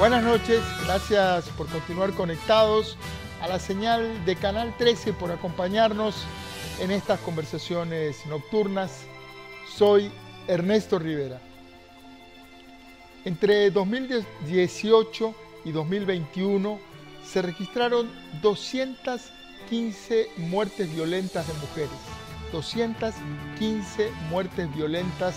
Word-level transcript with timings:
Buenas 0.00 0.24
noches, 0.24 0.62
gracias 0.86 1.50
por 1.58 1.66
continuar 1.66 2.14
conectados 2.14 2.96
a 3.42 3.48
la 3.48 3.58
señal 3.58 4.24
de 4.24 4.34
Canal 4.34 4.74
13 4.78 5.12
por 5.12 5.30
acompañarnos 5.30 6.24
en 6.80 6.90
estas 6.90 7.20
conversaciones 7.20 8.24
nocturnas. 8.24 9.02
Soy 9.76 10.10
Ernesto 10.48 10.98
Rivera. 10.98 11.38
Entre 13.26 13.70
2018 13.70 15.34
y 15.66 15.72
2021 15.72 16.80
se 17.22 17.42
registraron 17.42 18.10
215 18.40 20.30
muertes 20.38 20.90
violentas 20.94 21.46
de 21.46 21.52
mujeres. 21.60 21.90
215 22.52 24.10
muertes 24.30 24.74
violentas 24.74 25.34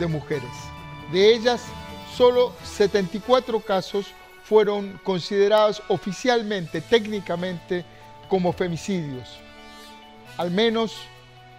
de 0.00 0.08
mujeres. 0.08 0.50
De 1.12 1.32
ellas, 1.32 1.62
solo 2.16 2.52
74 2.64 3.60
casos 3.60 4.06
fueron 4.44 5.00
considerados 5.02 5.82
oficialmente, 5.88 6.80
técnicamente, 6.80 7.84
como 8.28 8.52
femicidios. 8.52 9.38
Al 10.36 10.50
menos 10.50 10.96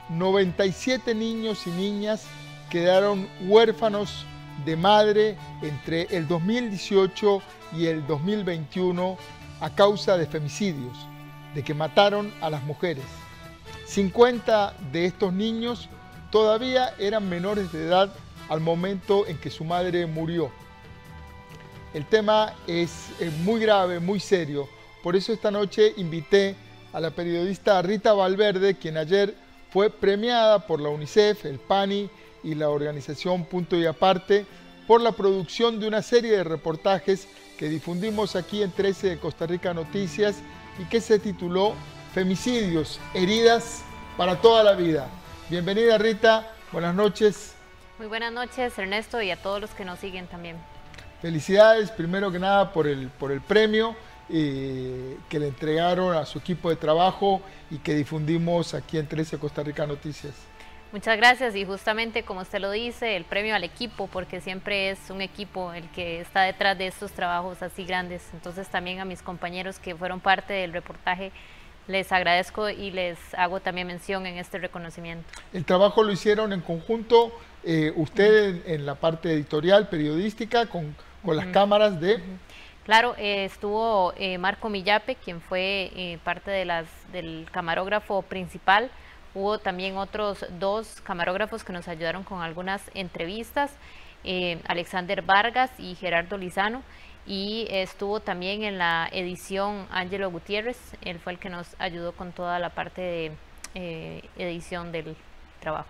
97 0.09 1.15
niños 1.15 1.65
y 1.67 1.69
niñas 1.71 2.25
quedaron 2.69 3.27
huérfanos 3.41 4.25
de 4.65 4.75
madre 4.75 5.37
entre 5.61 6.03
el 6.15 6.27
2018 6.27 7.41
y 7.73 7.87
el 7.87 8.05
2021 8.05 9.17
a 9.59 9.69
causa 9.69 10.17
de 10.17 10.27
femicidios, 10.27 10.97
de 11.55 11.63
que 11.63 11.73
mataron 11.73 12.33
a 12.41 12.49
las 12.49 12.63
mujeres. 12.63 13.05
50 13.85 14.73
de 14.91 15.05
estos 15.05 15.33
niños 15.33 15.89
todavía 16.31 16.93
eran 16.99 17.29
menores 17.29 17.71
de 17.71 17.85
edad 17.85 18.09
al 18.49 18.59
momento 18.59 19.27
en 19.27 19.37
que 19.37 19.49
su 19.49 19.63
madre 19.63 20.05
murió. 20.05 20.51
El 21.93 22.05
tema 22.05 22.53
es, 22.65 23.09
muy 23.43 23.61
grave, 23.61 23.99
muy 23.99 24.19
serio. 24.19 24.67
Por 25.03 25.15
eso 25.15 25.31
esta 25.31 25.51
noche 25.51 25.93
invité 25.97 26.55
a 26.91 26.99
la 26.99 27.11
periodista 27.11 27.81
Rita 27.81 28.13
Valverde, 28.13 28.75
quien 28.75 28.97
ayer 28.97 29.35
fue 29.71 29.89
premiada 29.89 30.65
por 30.65 30.79
la 30.81 30.89
UNICEF, 30.89 31.45
el 31.45 31.59
PANI 31.59 32.09
y 32.43 32.55
la 32.55 32.69
organización 32.69 33.45
Punto 33.45 33.77
y 33.77 33.85
Aparte 33.85 34.45
por 34.87 35.01
la 35.01 35.11
producción 35.11 35.79
de 35.79 35.87
una 35.87 36.01
serie 36.01 36.31
de 36.31 36.43
reportajes 36.43 37.27
que 37.57 37.69
difundimos 37.69 38.35
aquí 38.35 38.61
en 38.63 38.71
13 38.71 39.09
de 39.09 39.19
Costa 39.19 39.45
Rica 39.45 39.73
Noticias 39.73 40.37
y 40.79 40.85
que 40.85 40.99
se 40.99 41.19
tituló 41.19 41.73
Femicidios, 42.13 42.99
heridas 43.13 43.83
para 44.17 44.41
toda 44.41 44.63
la 44.63 44.73
vida. 44.73 45.07
Bienvenida 45.49 45.97
Rita, 45.97 46.51
buenas 46.71 46.93
noches. 46.93 47.55
Muy 48.03 48.09
buenas 48.09 48.33
noches 48.33 48.77
Ernesto 48.77 49.21
y 49.21 49.31
a 49.31 49.37
todos 49.37 49.61
los 49.61 49.69
que 49.69 49.85
nos 49.85 49.97
siguen 49.97 50.27
también. 50.27 50.57
Felicidades 51.21 51.89
primero 51.89 52.29
que 52.33 52.37
nada 52.37 52.73
por 52.73 52.85
el, 52.85 53.07
por 53.07 53.31
el 53.31 53.39
premio 53.39 53.95
eh, 54.29 55.17
que 55.29 55.39
le 55.39 55.47
entregaron 55.47 56.13
a 56.13 56.25
su 56.25 56.39
equipo 56.39 56.69
de 56.69 56.75
trabajo 56.75 57.41
y 57.71 57.77
que 57.77 57.95
difundimos 57.95 58.73
aquí 58.73 58.97
en 58.97 59.07
13 59.07 59.39
Costa 59.39 59.63
Rica 59.63 59.87
Noticias. 59.87 60.33
Muchas 60.91 61.15
gracias 61.15 61.55
y 61.55 61.63
justamente 61.63 62.23
como 62.23 62.41
usted 62.41 62.59
lo 62.59 62.71
dice, 62.71 63.15
el 63.15 63.23
premio 63.23 63.55
al 63.55 63.63
equipo, 63.63 64.07
porque 64.07 64.41
siempre 64.41 64.89
es 64.89 65.09
un 65.09 65.21
equipo 65.21 65.71
el 65.71 65.89
que 65.91 66.19
está 66.19 66.41
detrás 66.41 66.77
de 66.77 66.87
estos 66.87 67.13
trabajos 67.13 67.61
así 67.61 67.85
grandes. 67.85 68.21
Entonces 68.33 68.67
también 68.67 68.99
a 68.99 69.05
mis 69.05 69.21
compañeros 69.21 69.79
que 69.79 69.95
fueron 69.95 70.19
parte 70.19 70.51
del 70.51 70.73
reportaje 70.73 71.31
les 71.87 72.11
agradezco 72.11 72.69
y 72.69 72.91
les 72.91 73.17
hago 73.35 73.59
también 73.59 73.87
mención 73.87 74.25
en 74.25 74.37
este 74.37 74.57
reconocimiento. 74.57 75.27
El 75.51 75.65
trabajo 75.65 76.03
lo 76.03 76.11
hicieron 76.11 76.53
en 76.53 76.61
conjunto, 76.61 77.31
eh, 77.63 77.91
ustedes 77.95 78.61
en 78.67 78.85
la 78.85 78.95
parte 78.95 79.33
editorial, 79.33 79.89
periodística, 79.89 80.65
con, 80.67 80.95
las 81.25 81.45
cámaras 81.47 81.99
de... 82.01 82.21
Claro, 82.83 83.15
eh, 83.17 83.45
estuvo 83.45 84.13
eh, 84.17 84.37
Marco 84.37 84.67
Millape, 84.67 85.15
quien 85.15 85.39
fue 85.39 86.19
parte 86.25 86.51
de 86.51 86.65
las, 86.65 86.85
del 87.13 87.47
camarógrafo 87.51 88.23
principal. 88.23 88.91
Hubo 89.33 89.57
también 89.57 89.95
otros 89.97 90.45
dos 90.59 90.99
camarógrafos 91.01 91.63
que 91.63 91.71
nos 91.71 91.87
ayudaron 91.87 92.23
con 92.23 92.41
algunas 92.41 92.81
entrevistas, 92.93 93.71
Alexander 94.67 95.21
Vargas 95.21 95.71
y 95.77 95.95
Gerardo 95.95 96.37
Lizano 96.37 96.81
y 97.25 97.67
estuvo 97.69 98.19
también 98.19 98.63
en 98.63 98.77
la 98.77 99.09
edición 99.11 99.87
Angelo 99.91 100.29
Gutiérrez, 100.29 100.77
él 101.01 101.19
fue 101.19 101.33
el 101.33 101.39
que 101.39 101.49
nos 101.49 101.67
ayudó 101.79 102.11
con 102.11 102.31
toda 102.31 102.59
la 102.59 102.69
parte 102.69 103.01
de 103.01 103.31
eh, 103.75 104.23
edición 104.37 104.91
del 104.91 105.15
trabajo. 105.59 105.87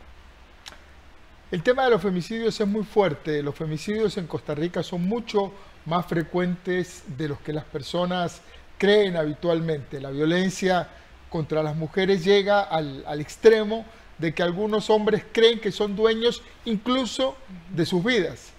El 1.51 1.61
tema 1.63 1.83
de 1.85 1.91
los 1.91 2.01
femicidios 2.01 2.59
es 2.59 2.67
muy 2.67 2.83
fuerte, 2.83 3.41
los 3.43 3.55
femicidios 3.55 4.17
en 4.17 4.27
Costa 4.27 4.55
Rica 4.55 4.83
son 4.83 5.07
mucho 5.07 5.53
más 5.85 6.05
frecuentes 6.05 7.03
de 7.17 7.27
los 7.27 7.39
que 7.39 7.53
las 7.53 7.65
personas 7.65 8.41
creen 8.77 9.17
habitualmente. 9.17 9.99
La 9.99 10.09
violencia 10.09 10.87
contra 11.29 11.61
las 11.61 11.75
mujeres 11.75 12.23
llega 12.23 12.61
al, 12.61 13.19
extremo 13.19 13.85
de 14.17 14.33
que 14.33 14.43
algunos 14.43 14.89
hombres 14.89 15.25
creen 15.31 15.59
que 15.59 15.71
son 15.71 15.95
dueños 15.95 16.41
incluso 16.65 17.35
de 17.69 17.85
sus 17.85 18.03
vidas. 18.03 18.53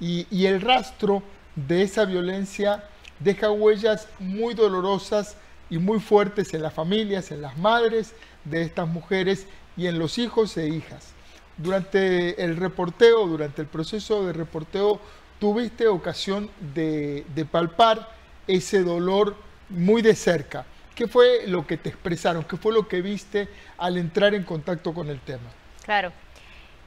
y, 0.00 0.26
y 0.30 0.46
el 0.46 0.60
rastro 0.60 1.22
de 1.66 1.82
esa 1.82 2.04
violencia 2.04 2.84
deja 3.18 3.50
huellas 3.50 4.06
muy 4.18 4.54
dolorosas 4.54 5.36
y 5.70 5.78
muy 5.78 5.98
fuertes 6.00 6.54
en 6.54 6.62
las 6.62 6.72
familias, 6.72 7.30
en 7.30 7.42
las 7.42 7.56
madres 7.58 8.14
de 8.44 8.62
estas 8.62 8.86
mujeres 8.86 9.46
y 9.76 9.86
en 9.86 9.98
los 9.98 10.18
hijos 10.18 10.56
e 10.56 10.68
hijas. 10.68 11.12
Durante 11.56 12.42
el 12.42 12.56
reporteo, 12.56 13.26
durante 13.26 13.62
el 13.62 13.68
proceso 13.68 14.24
de 14.24 14.32
reporteo, 14.32 15.00
tuviste 15.40 15.88
ocasión 15.88 16.48
de, 16.74 17.24
palpar 17.50 18.08
ese 18.46 18.82
dolor 18.82 19.36
muy 19.68 20.02
de 20.02 20.14
cerca. 20.14 20.64
¿Qué 20.94 21.06
fue 21.06 21.46
lo 21.46 21.66
que 21.66 21.76
te 21.76 21.88
expresaron? 21.88 22.44
¿Qué 22.44 22.56
fue 22.56 22.72
lo 22.72 22.88
que 22.88 23.02
viste 23.02 23.48
al 23.76 23.98
entrar 23.98 24.34
en 24.34 24.44
contacto 24.44 24.94
con 24.94 25.08
el 25.08 25.20
tema? 25.20 25.50
Claro. 25.84 26.12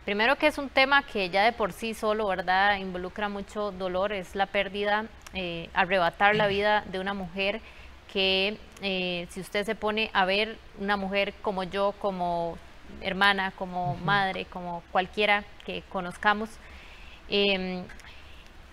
Primero 0.06 0.36
que 0.36 0.48
es 0.48 0.58
un 0.58 0.70
tema 0.70 1.04
que 1.04 1.30
ya 1.30 1.44
de 1.44 1.52
por 1.52 1.74
sí 1.74 1.94
solo, 1.94 2.28
¿verdad? 2.28 2.78
Involucra 2.78 3.30
mucho 3.30 3.72
dolor, 3.72 4.14
es 4.14 4.36
la 4.36 4.48
pérdida, 4.48 5.06
eh, 5.36 5.70
arrebatar 5.76 6.36
la 6.36 6.48
vida 6.48 6.84
de 6.92 7.00
una 7.00 7.14
mujer 7.14 7.62
que 8.12 8.58
eh, 8.82 9.28
si 9.30 9.40
usted 9.40 9.64
se 9.64 9.76
pone 9.76 10.10
a 10.14 10.26
ver 10.26 10.58
una 10.80 10.98
mujer 10.98 11.36
como 11.44 11.64
yo, 11.64 11.94
como 12.00 12.58
hermana, 13.02 13.52
como 13.52 13.96
madre, 13.98 14.46
como 14.46 14.82
cualquiera 14.92 15.46
que 15.66 15.84
conozcamos, 15.90 16.50
em, 17.30 17.84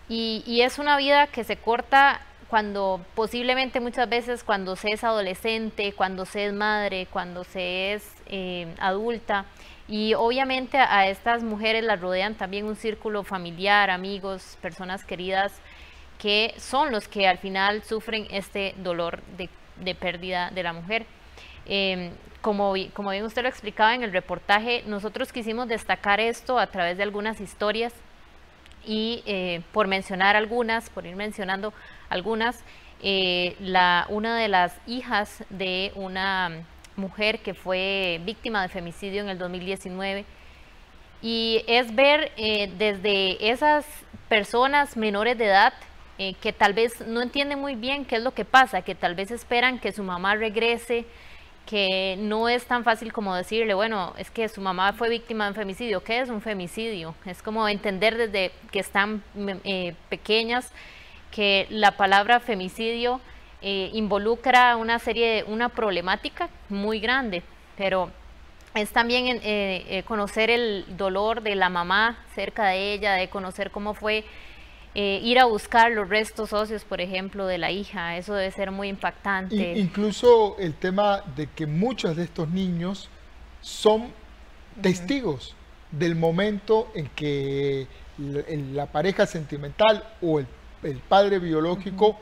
y, 0.08 0.42
y, 0.46 0.62
es 0.62 0.78
una 0.78 0.96
vida 0.96 1.26
que 1.26 1.44
se 1.44 1.56
corta 1.56 2.20
cuando 2.48 3.04
posiblemente 3.14 3.80
muchas 3.80 4.08
veces 4.08 4.42
cuando 4.42 4.74
se 4.76 4.88
es 4.92 5.04
adolescente, 5.04 5.92
cuando 5.92 6.24
se 6.24 6.46
es 6.46 6.54
madre, 6.54 7.06
cuando 7.12 7.44
se 7.44 7.92
es 7.92 8.10
eh, 8.26 8.74
adulta, 8.80 9.44
y 9.88 10.12
obviamente 10.14 10.76
a 10.78 11.08
estas 11.08 11.42
mujeres 11.42 11.82
las 11.82 11.98
rodean 11.98 12.34
también 12.34 12.66
un 12.66 12.76
círculo 12.76 13.24
familiar, 13.24 13.88
amigos, 13.88 14.58
personas 14.60 15.02
queridas, 15.02 15.52
que 16.18 16.54
son 16.58 16.92
los 16.92 17.08
que 17.08 17.26
al 17.26 17.38
final 17.38 17.82
sufren 17.82 18.26
este 18.30 18.74
dolor 18.76 19.22
de, 19.38 19.94
pérdida 19.94 20.50
de 20.50 20.62
la 20.62 20.74
mujer. 20.74 21.06
Em, 21.64 22.10
como, 22.42 22.74
como 22.92 23.10
bien 23.10 23.24
usted 23.24 23.42
lo 23.42 23.48
explicaba 23.48 23.94
en 23.94 24.02
el 24.02 24.12
reportaje, 24.12 24.82
nosotros 24.86 25.32
quisimos 25.32 25.68
destacar 25.68 26.20
esto 26.20 26.58
a 26.58 26.66
través 26.66 26.98
de 26.98 27.02
algunas 27.02 27.40
historias 27.40 27.94
y 28.86 29.22
eh, 29.26 29.62
por 29.72 29.86
mencionar 29.86 30.36
algunas, 30.36 30.90
por 30.90 31.06
ir 31.06 31.16
mencionando 31.16 31.72
algunas, 32.10 32.62
eh, 33.02 33.56
la, 33.60 34.06
una 34.08 34.36
de 34.36 34.48
las 34.48 34.76
hijas 34.86 35.44
de 35.50 35.92
una 35.94 36.62
mujer 36.98 37.40
que 37.40 37.54
fue 37.54 38.20
víctima 38.24 38.62
de 38.62 38.68
femicidio 38.68 39.22
en 39.22 39.28
el 39.28 39.38
2019. 39.38 40.24
Y 41.22 41.64
es 41.66 41.94
ver 41.94 42.32
eh, 42.36 42.70
desde 42.78 43.50
esas 43.50 43.86
personas 44.28 44.96
menores 44.96 45.38
de 45.38 45.46
edad 45.46 45.72
eh, 46.18 46.34
que 46.34 46.52
tal 46.52 46.74
vez 46.74 47.06
no 47.06 47.22
entienden 47.22 47.60
muy 47.60 47.76
bien 47.76 48.04
qué 48.04 48.16
es 48.16 48.22
lo 48.22 48.32
que 48.32 48.44
pasa, 48.44 48.82
que 48.82 48.94
tal 48.94 49.14
vez 49.14 49.30
esperan 49.30 49.78
que 49.78 49.92
su 49.92 50.02
mamá 50.02 50.34
regrese, 50.34 51.06
que 51.64 52.16
no 52.18 52.48
es 52.48 52.64
tan 52.66 52.82
fácil 52.82 53.12
como 53.12 53.34
decirle, 53.34 53.74
bueno, 53.74 54.14
es 54.16 54.30
que 54.30 54.48
su 54.48 54.60
mamá 54.60 54.92
fue 54.94 55.08
víctima 55.10 55.44
de 55.44 55.50
un 55.50 55.54
femicidio. 55.54 56.02
¿Qué 56.02 56.20
es 56.20 56.28
un 56.28 56.40
femicidio? 56.40 57.14
Es 57.24 57.42
como 57.42 57.68
entender 57.68 58.16
desde 58.16 58.52
que 58.72 58.80
están 58.80 59.22
eh, 59.64 59.94
pequeñas 60.08 60.72
que 61.30 61.66
la 61.70 61.92
palabra 61.92 62.40
femicidio 62.40 63.20
eh, 63.62 63.90
involucra 63.92 64.76
una 64.76 64.98
serie, 64.98 65.44
una 65.46 65.68
problemática 65.68 66.48
muy 66.68 67.00
grande, 67.00 67.42
pero 67.76 68.10
es 68.74 68.90
también 68.90 69.26
eh, 69.26 69.40
eh, 69.42 70.02
conocer 70.04 70.50
el 70.50 70.84
dolor 70.96 71.42
de 71.42 71.54
la 71.54 71.68
mamá 71.68 72.24
cerca 72.34 72.66
de 72.68 72.92
ella, 72.92 73.14
de 73.14 73.28
conocer 73.28 73.70
cómo 73.70 73.94
fue 73.94 74.24
ir 74.94 75.38
a 75.38 75.44
buscar 75.44 75.92
los 75.92 76.08
restos 76.08 76.52
óseos, 76.52 76.82
por 76.82 77.00
ejemplo, 77.00 77.46
de 77.46 77.56
la 77.56 77.70
hija. 77.70 78.16
Eso 78.16 78.34
debe 78.34 78.50
ser 78.50 78.72
muy 78.72 78.88
impactante. 78.88 79.78
incluso 79.78 80.56
el 80.58 80.74
tema 80.74 81.22
de 81.36 81.46
que 81.46 81.66
muchos 81.66 82.16
de 82.16 82.24
estos 82.24 82.48
niños 82.48 83.08
son 83.60 84.10
testigos 84.82 85.54
del 85.92 86.16
momento 86.16 86.90
en 86.96 87.06
que 87.10 87.86
la 88.18 88.86
pareja 88.86 89.26
sentimental 89.26 90.02
o 90.20 90.40
el 90.40 90.48
el 90.82 90.98
padre 90.98 91.38
biológico 91.38 92.18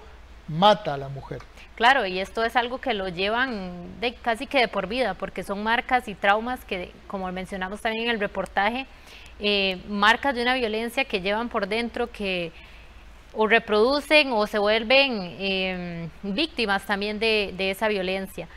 mata 0.48 0.94
a 0.94 0.96
la 0.96 1.08
mujer. 1.08 1.40
Claro, 1.74 2.06
y 2.06 2.20
esto 2.20 2.42
es 2.44 2.56
algo 2.56 2.78
que 2.78 2.94
lo 2.94 3.08
llevan 3.08 4.00
de, 4.00 4.14
casi 4.14 4.46
que 4.46 4.58
de 4.60 4.68
por 4.68 4.86
vida, 4.86 5.14
porque 5.14 5.42
son 5.42 5.62
marcas 5.62 6.08
y 6.08 6.14
traumas 6.14 6.64
que, 6.64 6.92
como 7.06 7.30
mencionamos 7.32 7.82
también 7.82 8.04
en 8.04 8.10
el 8.10 8.20
reportaje, 8.20 8.86
eh, 9.40 9.82
marcas 9.88 10.34
de 10.34 10.42
una 10.42 10.54
violencia 10.54 11.04
que 11.04 11.20
llevan 11.20 11.50
por 11.50 11.68
dentro, 11.68 12.10
que 12.10 12.52
o 13.34 13.46
reproducen 13.46 14.32
o 14.32 14.46
se 14.46 14.58
vuelven 14.58 15.36
em, 15.38 16.10
víctimas 16.22 16.86
también 16.86 17.18
de, 17.18 17.54
esa 17.70 17.88
violencia. 17.88 18.48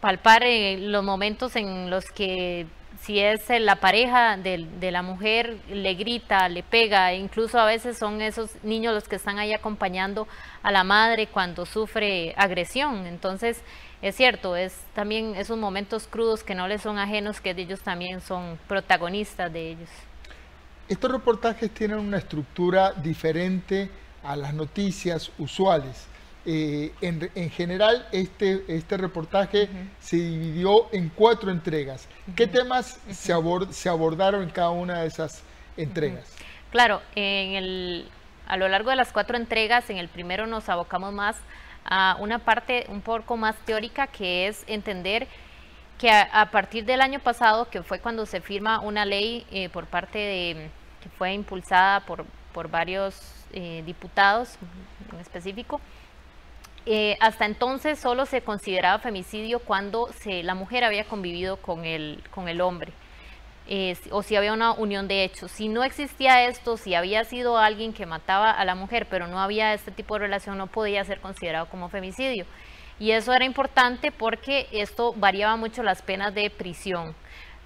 Palpar 0.00 0.42
eh, 0.44 0.76
los 0.78 1.02
momentos 1.02 1.56
en 1.56 1.88
los 1.88 2.04
que 2.10 2.66
si 3.00 3.20
es 3.20 3.48
la 3.60 3.76
pareja 3.76 4.36
de, 4.36 4.66
de, 4.78 4.90
la 4.90 5.02
mujer, 5.02 5.58
le 5.68 5.94
grita, 5.94 6.48
le 6.48 6.62
pega, 6.62 7.12
e 7.12 7.18
incluso 7.18 7.58
a 7.58 7.66
veces 7.66 7.98
son 7.98 8.20
esos 8.22 8.50
niños 8.62 8.94
los 8.94 9.08
que 9.08 9.16
están 9.16 9.38
ahí 9.38 9.52
acompañando 9.52 10.26
a 10.62 10.70
la 10.70 10.84
madre 10.84 11.26
cuando 11.26 11.66
sufre 11.66 12.34
agresión. 12.36 13.06
Entonces, 13.06 13.62
es 14.02 14.14
cierto, 14.14 14.56
es 14.56 14.78
también 14.94 15.34
esos 15.36 15.58
momentos 15.58 16.06
crudos 16.06 16.44
que 16.44 16.54
no 16.54 16.68
les 16.68 16.82
son 16.82 16.98
ajenos, 16.98 17.40
que 17.40 17.50
ellos 17.50 17.80
también 17.80 18.20
son 18.20 18.58
protagonistas 18.68 19.52
de 19.52 19.70
ellos. 19.70 19.88
Estos 20.88 21.10
reportajes 21.10 21.70
tienen 21.72 21.98
una 21.98 22.18
estructura 22.18 22.92
diferente 22.92 23.90
a 24.22 24.36
las 24.36 24.54
noticias 24.54 25.32
usuales. 25.38 26.06
Eh, 26.48 26.92
en, 27.00 27.50
general, 27.50 28.06
este, 28.12 28.64
este 28.68 28.96
reportaje 28.96 29.68
se 29.98 30.16
dividió 30.16 30.92
en 30.92 31.08
cuatro 31.08 31.50
entregas. 31.50 32.08
¿Qué 32.36 32.46
temas 32.46 33.00
se, 33.10 33.34
se, 33.72 33.88
abordaron 33.88 34.44
en 34.44 34.50
cada 34.50 34.70
una 34.70 35.00
de 35.00 35.08
esas 35.08 35.42
entregas? 35.76 36.36
Claro, 36.70 37.02
en 37.16 37.54
el, 37.54 38.08
a 38.46 38.56
lo 38.56 38.68
largo 38.68 38.90
de 38.90 38.96
las 38.96 39.12
cuatro 39.12 39.36
entregas, 39.36 39.90
en 39.90 39.96
el 39.96 40.08
primero 40.08 40.46
nos 40.46 40.68
abocamos 40.68 41.12
más 41.12 41.36
a 41.84 42.16
una 42.20 42.38
parte 42.38 42.86
un 42.90 43.00
poco 43.00 43.36
más 43.36 43.56
teórica, 43.64 44.06
que 44.06 44.46
es 44.46 44.62
entender 44.68 45.26
que 45.98 46.10
a, 46.10 46.50
partir 46.52 46.84
del 46.84 47.00
año 47.00 47.20
pasado, 47.20 47.70
que 47.70 47.82
fue 47.82 48.00
cuando 48.00 48.26
se 48.26 48.40
firma 48.40 48.80
una 48.80 49.04
ley 49.04 49.46
eh, 49.50 49.68
por 49.70 49.86
parte 49.86 50.18
de, 50.18 50.70
que 51.02 51.08
fue 51.08 51.32
impulsada 51.32 52.00
por, 52.00 52.24
por 52.52 52.70
varios 52.70 53.20
eh, 53.52 53.82
diputados 53.86 54.58
en 55.12 55.20
específico, 55.20 55.80
eh, 56.86 57.16
hasta 57.20 57.44
entonces 57.44 57.98
solo 57.98 58.26
se 58.26 58.42
consideraba 58.42 58.98
femicidio 59.00 59.58
cuando 59.58 60.12
se, 60.20 60.42
la 60.42 60.54
mujer 60.54 60.84
había 60.84 61.04
convivido 61.04 61.56
con 61.56 61.84
el, 61.84 62.22
con 62.30 62.48
el 62.48 62.60
hombre. 62.60 62.92
o 64.10 64.22
si 64.22 64.36
había 64.36 64.52
una 64.52 64.72
unión 64.72 65.08
de 65.08 65.24
hechos. 65.24 65.50
Si 65.50 65.68
no 65.68 65.82
existía 65.82 66.46
esto, 66.46 66.76
si 66.76 66.94
había 66.94 67.24
sido 67.24 67.58
alguien 67.58 67.92
que 67.92 68.06
mataba 68.06 68.50
a 68.52 68.64
la 68.64 68.76
mujer, 68.76 69.06
pero 69.10 69.26
no 69.26 69.40
había 69.40 69.74
este 69.74 69.90
tipo 69.90 70.14
de 70.14 70.20
relación, 70.20 70.56
no 70.56 70.68
podía 70.68 71.04
ser 71.04 71.20
considerado 71.20 71.66
como 71.68 71.88
femicidio. 71.88 72.46
Y 72.98 73.10
eso 73.10 73.32
era 73.34 73.44
importante 73.44 74.10
porque 74.10 74.68
esto 74.72 75.12
variaba 75.16 75.56
mucho 75.56 75.82
las 75.82 76.02
penas 76.02 76.34
de 76.34 76.48
prisión. 76.50 77.14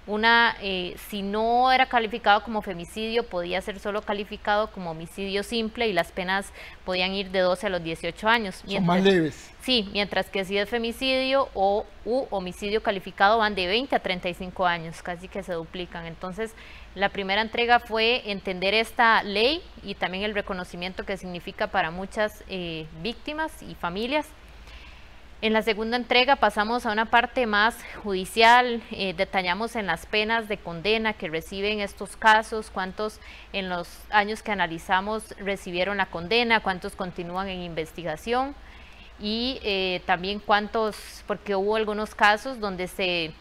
Una, 0.07 0.57
eh, 0.61 0.95
si 1.09 1.21
no 1.21 1.71
era 1.71 1.85
calificado 1.85 2.43
como 2.43 2.63
femicidio, 2.63 3.23
podía 3.23 3.61
ser 3.61 3.79
solo 3.79 4.01
calificado 4.01 4.71
como 4.71 4.91
homicidio 4.91 5.43
simple 5.43 5.87
y 5.87 5.93
las 5.93 6.11
penas 6.11 6.51
podían 6.85 7.13
ir 7.13 7.29
de 7.29 7.39
12 7.39 7.67
a 7.67 7.69
los 7.69 7.83
18 7.83 8.27
años. 8.27 8.63
Son 8.65 8.85
más 8.85 9.03
leves. 9.03 9.51
Sí, 9.61 9.87
mientras 9.93 10.27
que 10.29 10.43
si 10.43 10.57
es 10.57 10.67
femicidio 10.67 11.49
o 11.53 11.85
u 12.03 12.25
homicidio 12.31 12.81
calificado 12.81 13.37
van 13.37 13.53
de 13.53 13.67
20 13.67 13.95
a 13.95 13.99
35 13.99 14.65
años, 14.65 15.03
casi 15.03 15.27
que 15.27 15.43
se 15.43 15.53
duplican. 15.53 16.07
Entonces, 16.07 16.55
la 16.95 17.09
primera 17.09 17.41
entrega 17.41 17.79
fue 17.79 18.23
entender 18.31 18.73
esta 18.73 19.21
ley 19.21 19.61
y 19.83 19.93
también 19.93 20.23
el 20.23 20.33
reconocimiento 20.33 21.05
que 21.05 21.15
significa 21.15 21.67
para 21.67 21.91
muchas 21.91 22.43
eh, 22.49 22.87
víctimas 23.03 23.61
y 23.61 23.75
familias 23.75 24.25
en 25.41 25.53
la 25.53 25.63
segunda 25.63 25.97
entrega 25.97 26.35
pasamos 26.35 26.85
a 26.85 26.91
una 26.91 27.05
parte 27.05 27.47
más 27.47 27.75
judicial, 28.03 28.83
eh, 28.91 29.13
detallamos 29.15 29.75
en 29.75 29.87
las 29.87 30.05
penas 30.05 30.47
de 30.47 30.57
condena 30.57 31.13
que 31.13 31.29
reciben 31.29 31.79
estos 31.79 32.15
casos, 32.15 32.69
cuántos 32.69 33.19
en 33.51 33.67
los 33.67 33.87
años 34.11 34.43
que 34.43 34.51
analizamos 34.51 35.35
recibieron 35.39 35.97
la 35.97 36.05
condena, 36.05 36.59
cuántos 36.59 36.95
continúan 36.95 37.47
en 37.47 37.61
investigación 37.61 38.53
y 39.19 39.59
eh, 39.63 40.03
también 40.05 40.39
cuántos, 40.39 41.23
porque 41.25 41.55
hubo 41.55 41.75
algunos 41.75 42.13
casos 42.13 42.59
donde 42.59 42.87
se, 42.87 43.33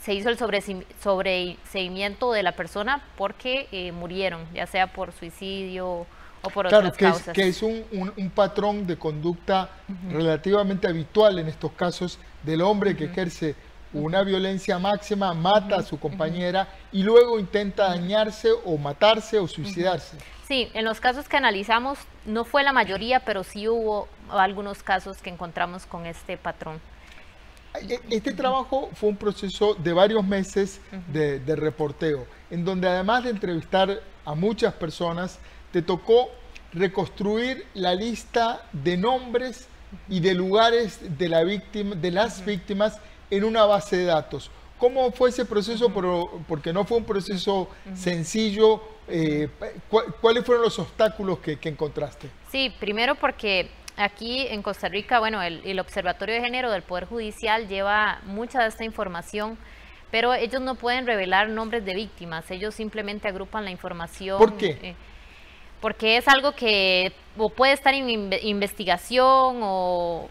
se 0.00 0.14
hizo 0.14 0.28
el 0.28 0.38
sobreseimiento 0.38 2.32
de 2.32 2.42
la 2.42 2.52
persona 2.52 3.00
porque 3.16 3.68
eh, 3.70 3.92
murieron, 3.92 4.44
ya 4.52 4.66
sea 4.66 4.88
por 4.88 5.12
suicidio 5.12 6.04
o 6.42 6.50
por 6.50 6.68
claro, 6.68 6.88
otras 6.88 6.96
que 6.96 7.04
causas. 7.04 7.28
Es, 7.28 7.34
que 7.34 7.48
es 7.48 7.62
un, 7.62 8.32
patrón 8.34 8.86
de 8.86 8.98
conducta 8.98 9.70
relativamente 10.10 10.86
habitual 10.86 11.38
en 11.38 11.48
estos 11.48 11.72
casos 11.72 12.18
del 12.42 12.62
hombre 12.62 12.96
que 12.96 13.04
ejerce 13.04 13.54
una 13.92 14.22
violencia 14.22 14.78
máxima, 14.78 15.34
mata 15.34 15.76
a 15.76 15.82
su 15.82 15.98
compañera 15.98 16.68
y 16.92 17.02
luego 17.02 17.38
intenta 17.38 17.88
dañarse 17.88 18.48
o 18.64 18.76
matarse 18.78 19.38
o 19.38 19.46
suicidarse. 19.46 20.16
Sí, 20.48 20.70
en 20.74 20.84
los 20.84 21.00
casos 21.00 21.28
que 21.28 21.36
analizamos 21.36 21.98
no 22.24 22.44
fue 22.44 22.62
la 22.62 22.72
mayoría, 22.72 23.20
pero 23.20 23.44
sí 23.44 23.68
hubo 23.68 24.08
algunos 24.30 24.82
casos 24.82 25.18
que 25.18 25.30
encontramos 25.30 25.86
con 25.86 26.06
este 26.06 26.36
patrón. 26.36 26.80
E, 27.74 28.00
este 28.10 28.32
trabajo 28.32 28.90
fue 28.94 29.10
un 29.10 29.16
proceso 29.16 29.74
de 29.74 29.92
varios 29.92 30.24
meses 30.24 30.80
de, 31.08 31.38
de 31.40 31.56
reporteo, 31.56 32.26
en 32.50 32.64
donde 32.64 32.88
además 32.88 33.24
de 33.24 33.30
entrevistar 33.30 34.00
a 34.24 34.34
muchas 34.34 34.74
personas, 34.74 35.38
te 35.72 35.82
tocó 35.82 36.30
reconstruir 36.72 37.66
la 37.74 37.94
lista 37.94 38.62
de 38.72 38.96
nombres 38.96 39.66
y 40.08 40.20
de 40.20 40.34
lugares 40.34 41.18
de, 41.18 41.28
la 41.28 41.42
víctima, 41.42 41.94
de 41.94 42.10
las 42.10 42.44
víctimas 42.44 42.98
en 43.30 43.44
una 43.44 43.64
base 43.64 43.96
de 43.96 44.04
datos. 44.04 44.50
¿Cómo 44.78 45.12
fue 45.12 45.30
ese 45.30 45.44
proceso? 45.44 45.90
Porque 46.48 46.72
no 46.72 46.84
fue 46.84 46.98
un 46.98 47.04
proceso 47.04 47.68
sencillo. 47.94 48.82
Eh, 49.06 49.48
¿Cuáles 50.20 50.44
fueron 50.44 50.64
los 50.64 50.78
obstáculos 50.78 51.38
que, 51.38 51.58
encontraste? 51.62 52.28
Sí, 52.50 52.74
primero 52.80 53.14
porque 53.14 53.70
aquí 53.96 54.46
en 54.48 54.62
Costa 54.62 54.88
Rica, 54.88 55.20
bueno, 55.20 55.40
el, 55.40 55.62
el, 55.64 55.78
Observatorio 55.78 56.34
de 56.34 56.40
Género 56.40 56.70
del 56.70 56.82
Poder 56.82 57.04
Judicial 57.04 57.68
lleva 57.68 58.20
mucha 58.24 58.62
de 58.62 58.68
esta 58.68 58.84
información, 58.84 59.56
pero 60.10 60.34
ellos 60.34 60.60
no 60.60 60.74
pueden 60.74 61.06
revelar 61.06 61.48
nombres 61.48 61.84
de 61.84 61.94
víctimas, 61.94 62.50
ellos 62.50 62.74
simplemente 62.74 63.28
agrupan 63.28 63.64
la 63.64 63.70
información. 63.70 64.38
¿Por 64.38 64.56
qué? 64.56 64.78
Eh, 64.82 64.96
porque 65.82 66.16
es 66.16 66.28
algo 66.28 66.52
que 66.52 67.12
puede 67.56 67.72
estar 67.72 67.92
en 67.92 68.32
investigación 68.42 69.58
o 69.62 70.30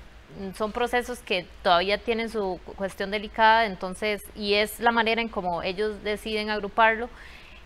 son 0.55 0.71
procesos 0.71 1.19
que 1.19 1.45
todavía 1.61 1.97
tienen 1.97 2.29
su 2.29 2.57
cuestión 2.77 3.11
delicada, 3.11 3.65
entonces, 3.65 4.23
y 4.33 4.53
es 4.53 4.79
la 4.79 4.93
manera 4.93 5.21
en 5.21 5.27
cómo 5.27 5.61
ellos 5.61 6.01
deciden 6.03 6.49
agruparlo. 6.49 7.09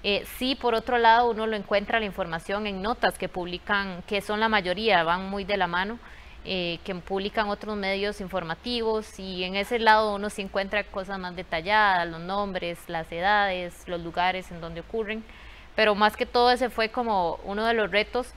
Eh, 0.03 0.25
sí, 0.37 0.55
por 0.55 0.73
otro 0.73 0.97
lado, 0.97 1.29
uno 1.29 1.45
lo 1.45 1.55
encuentra 1.55 1.99
la 1.99 2.07
información 2.07 2.65
en 2.65 2.81
notas 2.81 3.19
que 3.19 3.29
publican, 3.29 4.01
que 4.07 4.19
son 4.21 4.39
la 4.39 4.49
mayoría, 4.49 5.03
van 5.03 5.29
muy 5.29 5.43
de 5.43 5.57
la 5.57 5.67
mano, 5.67 5.99
eh, 6.43 6.79
que 6.83 6.95
publican 6.95 7.49
otros 7.49 7.77
medios 7.77 8.19
informativos 8.19 9.19
y 9.19 9.43
en 9.43 9.55
ese 9.55 9.77
lado 9.77 10.15
uno 10.15 10.31
se 10.31 10.41
encuentra 10.41 10.83
cosas 10.85 11.19
más 11.19 11.35
detalladas, 11.35 12.07
los 12.07 12.19
nombres, 12.19 12.79
las 12.87 13.11
edades, 13.11 13.87
los 13.87 14.01
lugares 14.01 14.49
en 14.49 14.59
donde 14.59 14.79
ocurren 14.79 15.23
pero 15.75 15.95
más 15.95 16.15
que 16.15 16.25
todo 16.25 16.51
ese 16.51 16.69
fue 16.69 16.89
como 16.89 17.39
uno 17.43 17.65
de 17.65 17.73
los 17.73 17.91
retos, 17.91 18.27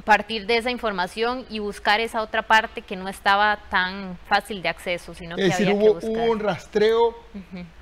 partir 0.00 0.46
de 0.46 0.56
esa 0.56 0.70
información 0.70 1.44
y 1.50 1.58
buscar 1.58 2.00
esa 2.00 2.22
otra 2.22 2.42
parte 2.42 2.82
que 2.82 2.96
no 2.96 3.08
estaba 3.08 3.58
tan 3.70 4.18
fácil 4.28 4.62
de 4.62 4.68
acceso, 4.68 5.14
sino 5.14 5.36
que 5.36 5.52
había 5.52 5.74
hubo, 5.74 5.98
que 5.98 6.06
buscar. 6.06 6.10
hubo 6.10 6.32
un 6.32 6.40
rastreo 6.40 7.16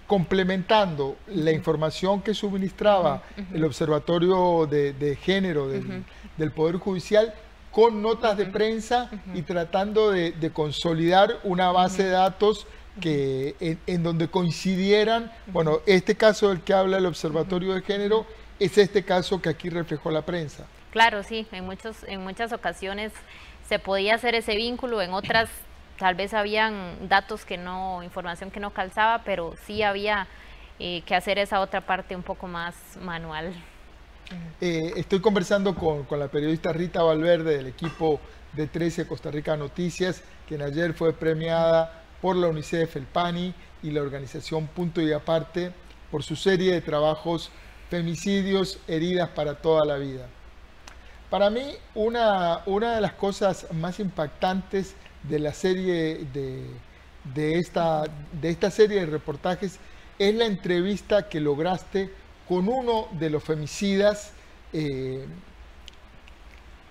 complementando 0.07 1.17
la 1.29 1.53
información 1.53 2.23
que 2.23 2.35
suministraba 2.35 3.23
el 3.53 3.65
Observatorio 3.65 4.67
de, 4.67 5.19
Género 5.21 5.69
del, 5.69 6.53
Poder 6.53 6.77
Judicial 6.77 7.35
con 7.71 8.03
notas 8.03 8.37
de 8.37 8.47
prensa 8.47 9.11
y 9.35 9.43
tratando 9.43 10.11
de, 10.11 10.51
consolidar 10.53 11.39
una 11.45 11.71
base 11.71 12.05
de 12.05 12.11
datos 12.11 12.67
que 13.01 13.55
en, 13.61 13.79
en, 13.87 14.03
donde 14.03 14.27
coincidieran, 14.27 15.31
bueno, 15.47 15.79
este 15.87 16.17
caso 16.17 16.49
del 16.49 16.63
que 16.63 16.75
habla 16.75 16.99
el 16.99 17.07
Observatorio 17.07 17.75
de 17.75 17.83
Género 17.83 18.27
es 18.59 18.79
este 18.79 19.05
caso 19.05 19.41
que 19.41 19.49
aquí 19.49 19.71
reflejó 19.71 20.11
la 20.11 20.23
prensa. 20.23 20.67
Claro, 20.91 21.23
sí, 21.23 21.47
en, 21.53 21.65
muchos, 21.65 22.03
en 22.05 22.23
muchas 22.23 22.53
ocasiones 22.53 23.13
se 23.69 23.79
podía 23.79 24.15
hacer 24.15 24.35
ese 24.35 24.57
vínculo, 24.57 25.03
en 25.03 25.13
otras 25.13 25.49
tal 25.99 26.15
vez 26.15 26.33
habían 26.33 27.09
datos 27.09 27.45
que 27.45 27.59
no, 27.59 28.03
información 28.03 28.51
que 28.51 28.61
no 28.61 28.71
calzaba, 28.73 29.23
pero 29.25 29.55
sí 29.67 29.83
había 29.83 30.29
eh, 30.79 31.03
que 31.05 31.15
hacer 31.15 31.39
esa 31.39 31.61
otra 31.61 31.81
parte 31.81 32.17
un 32.17 32.23
poco 32.23 32.47
más 32.47 32.75
manual. 33.03 33.53
Eh, 34.61 34.93
estoy 34.97 35.21
conversando 35.21 35.75
con, 35.75 36.05
con, 36.05 36.19
la 36.19 36.29
periodista 36.29 36.73
Rita 36.73 37.03
Valverde 37.03 37.57
del 37.57 37.67
equipo 37.67 38.21
de 38.53 38.67
13 38.67 39.07
Costa 39.07 39.31
Rica 39.31 39.57
Noticias, 39.57 40.23
quien 40.47 40.63
ayer 40.63 40.95
fue 40.95 41.13
premiada 41.13 42.05
por 42.21 42.37
la 42.37 42.49
UNICEF, 42.49 42.97
el 42.97 43.07
PANI 43.07 43.55
y 43.83 43.91
la 43.91 44.03
organización 44.03 44.67
Punto 44.69 45.01
y 45.01 45.13
Aparte 45.13 45.73
por 46.11 46.23
su 46.23 46.37
serie 46.37 46.73
de 46.73 46.81
trabajos 46.81 47.51
femicidios, 47.91 48.79
heridas 48.87 49.31
para 49.31 49.55
toda 49.55 49.85
la 49.85 49.97
vida. 49.97 50.27
Para 51.31 51.51
mí, 51.51 51.75
una, 51.95 52.63
una 52.67 52.95
de 52.95 53.01
las 53.01 53.13
cosas 53.13 53.67
más 53.73 54.01
impactantes 54.01 54.95
de 55.23 55.39
la 55.39 55.53
serie 55.53 56.27
de, 56.33 56.65
de, 57.35 57.59
esta, 57.59 58.05
de 58.41 58.49
esta 58.49 58.71
serie 58.71 59.01
de 59.01 59.07
reportajes 59.07 59.79
es 60.19 60.35
la 60.35 60.47
entrevista 60.47 61.29
que 61.29 61.41
lograste 61.41 62.11
con 62.49 62.69
uno 62.69 63.09
de 63.13 63.31
los 63.31 63.45
femicidas. 63.45 64.33
Eh, 64.73 65.27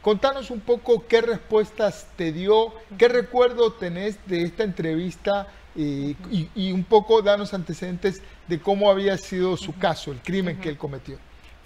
contanos 0.02 0.52
un 0.52 0.62
poco 0.62 1.06
qué 1.08 1.22
respuestas 1.22 2.08
te 2.16 2.32
dio, 2.32 2.74
qué 2.98 3.08
recuerdo 3.08 3.74
tenés 3.74 4.18
de 4.28 4.44
esta 4.44 4.64
entrevista 4.64 5.48
y, 5.78 6.72
un 6.72 6.84
poco 6.84 7.22
danos 7.22 7.54
antecedentes 7.54 8.22
de 8.48 8.60
cómo 8.60 8.90
había 8.90 9.18
sido 9.18 9.56
su 9.58 9.78
caso, 9.78 10.12
el 10.12 10.20
crimen 10.20 10.60
que 10.60 10.70
él 10.70 10.78
cometió. 10.78 11.18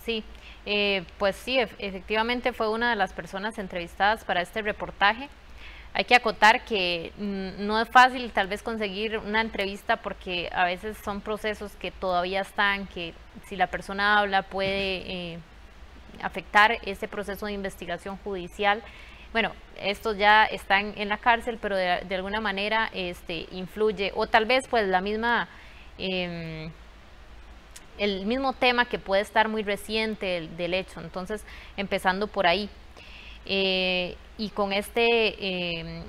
Sí, 0.06 0.24
eh, 0.66 1.04
pues 1.18 1.36
sí, 1.36 1.60
efectivamente 1.60 2.54
fue 2.54 2.70
una 2.70 2.90
de 2.90 2.96
las 2.96 3.14
personas 3.14 3.58
entrevistadas 3.58 4.24
para 4.24 4.42
este 4.42 4.62
reportaje. 4.62 5.30
Hay 5.94 6.06
que 6.06 6.16
acotar 6.16 6.64
que 6.64 7.12
mm, 7.18 7.66
no 7.66 7.80
es 7.80 7.90
fácil 7.90 8.32
tal 8.32 8.48
vez 8.48 8.64
conseguir 8.64 9.18
una 9.18 9.42
entrevista 9.42 9.98
porque 9.98 10.50
a 10.54 10.66
veces 10.66 10.98
son 11.04 11.22
procesos 11.22 11.74
que 11.74 11.92
todavía 11.92 12.42
están, 12.42 12.88
que 12.88 13.14
si 13.48 13.56
la 13.56 13.68
persona 13.68 14.20
habla 14.20 14.44
puede 14.44 15.34
eh, 15.34 15.40
afectar 16.22 16.78
ese 16.86 17.08
proceso 17.08 17.46
de 17.46 17.54
investigación 17.54 18.18
judicial. 18.24 18.82
Bueno, 19.32 19.54
estos 19.78 20.18
ya 20.18 20.46
están 20.46 20.94
en 20.98 21.08
la 21.10 21.18
cárcel, 21.18 21.58
pero 21.62 21.76
de, 21.78 22.16
alguna 22.16 22.42
manera 22.42 22.90
este, 22.94 23.48
influye, 23.52 24.12
o 24.16 24.28
tal 24.28 24.46
vez 24.46 24.68
pues 24.68 24.88
la 24.88 25.00
misma, 25.00 25.48
em, 25.98 26.70
el 27.98 28.26
mismo 28.26 28.54
tema 28.54 28.86
que 28.86 29.00
puede 29.00 29.22
estar 29.22 29.48
muy 29.48 29.64
reciente 29.64 30.50
del 30.58 30.74
hecho. 30.74 31.00
Entonces, 31.00 31.46
empezando 31.78 32.28
por 32.28 32.46
ahí. 32.46 32.70
Eh, 33.46 34.18
y 34.38 34.50
con 34.50 34.74
este, 34.74 35.08
em, 35.40 36.04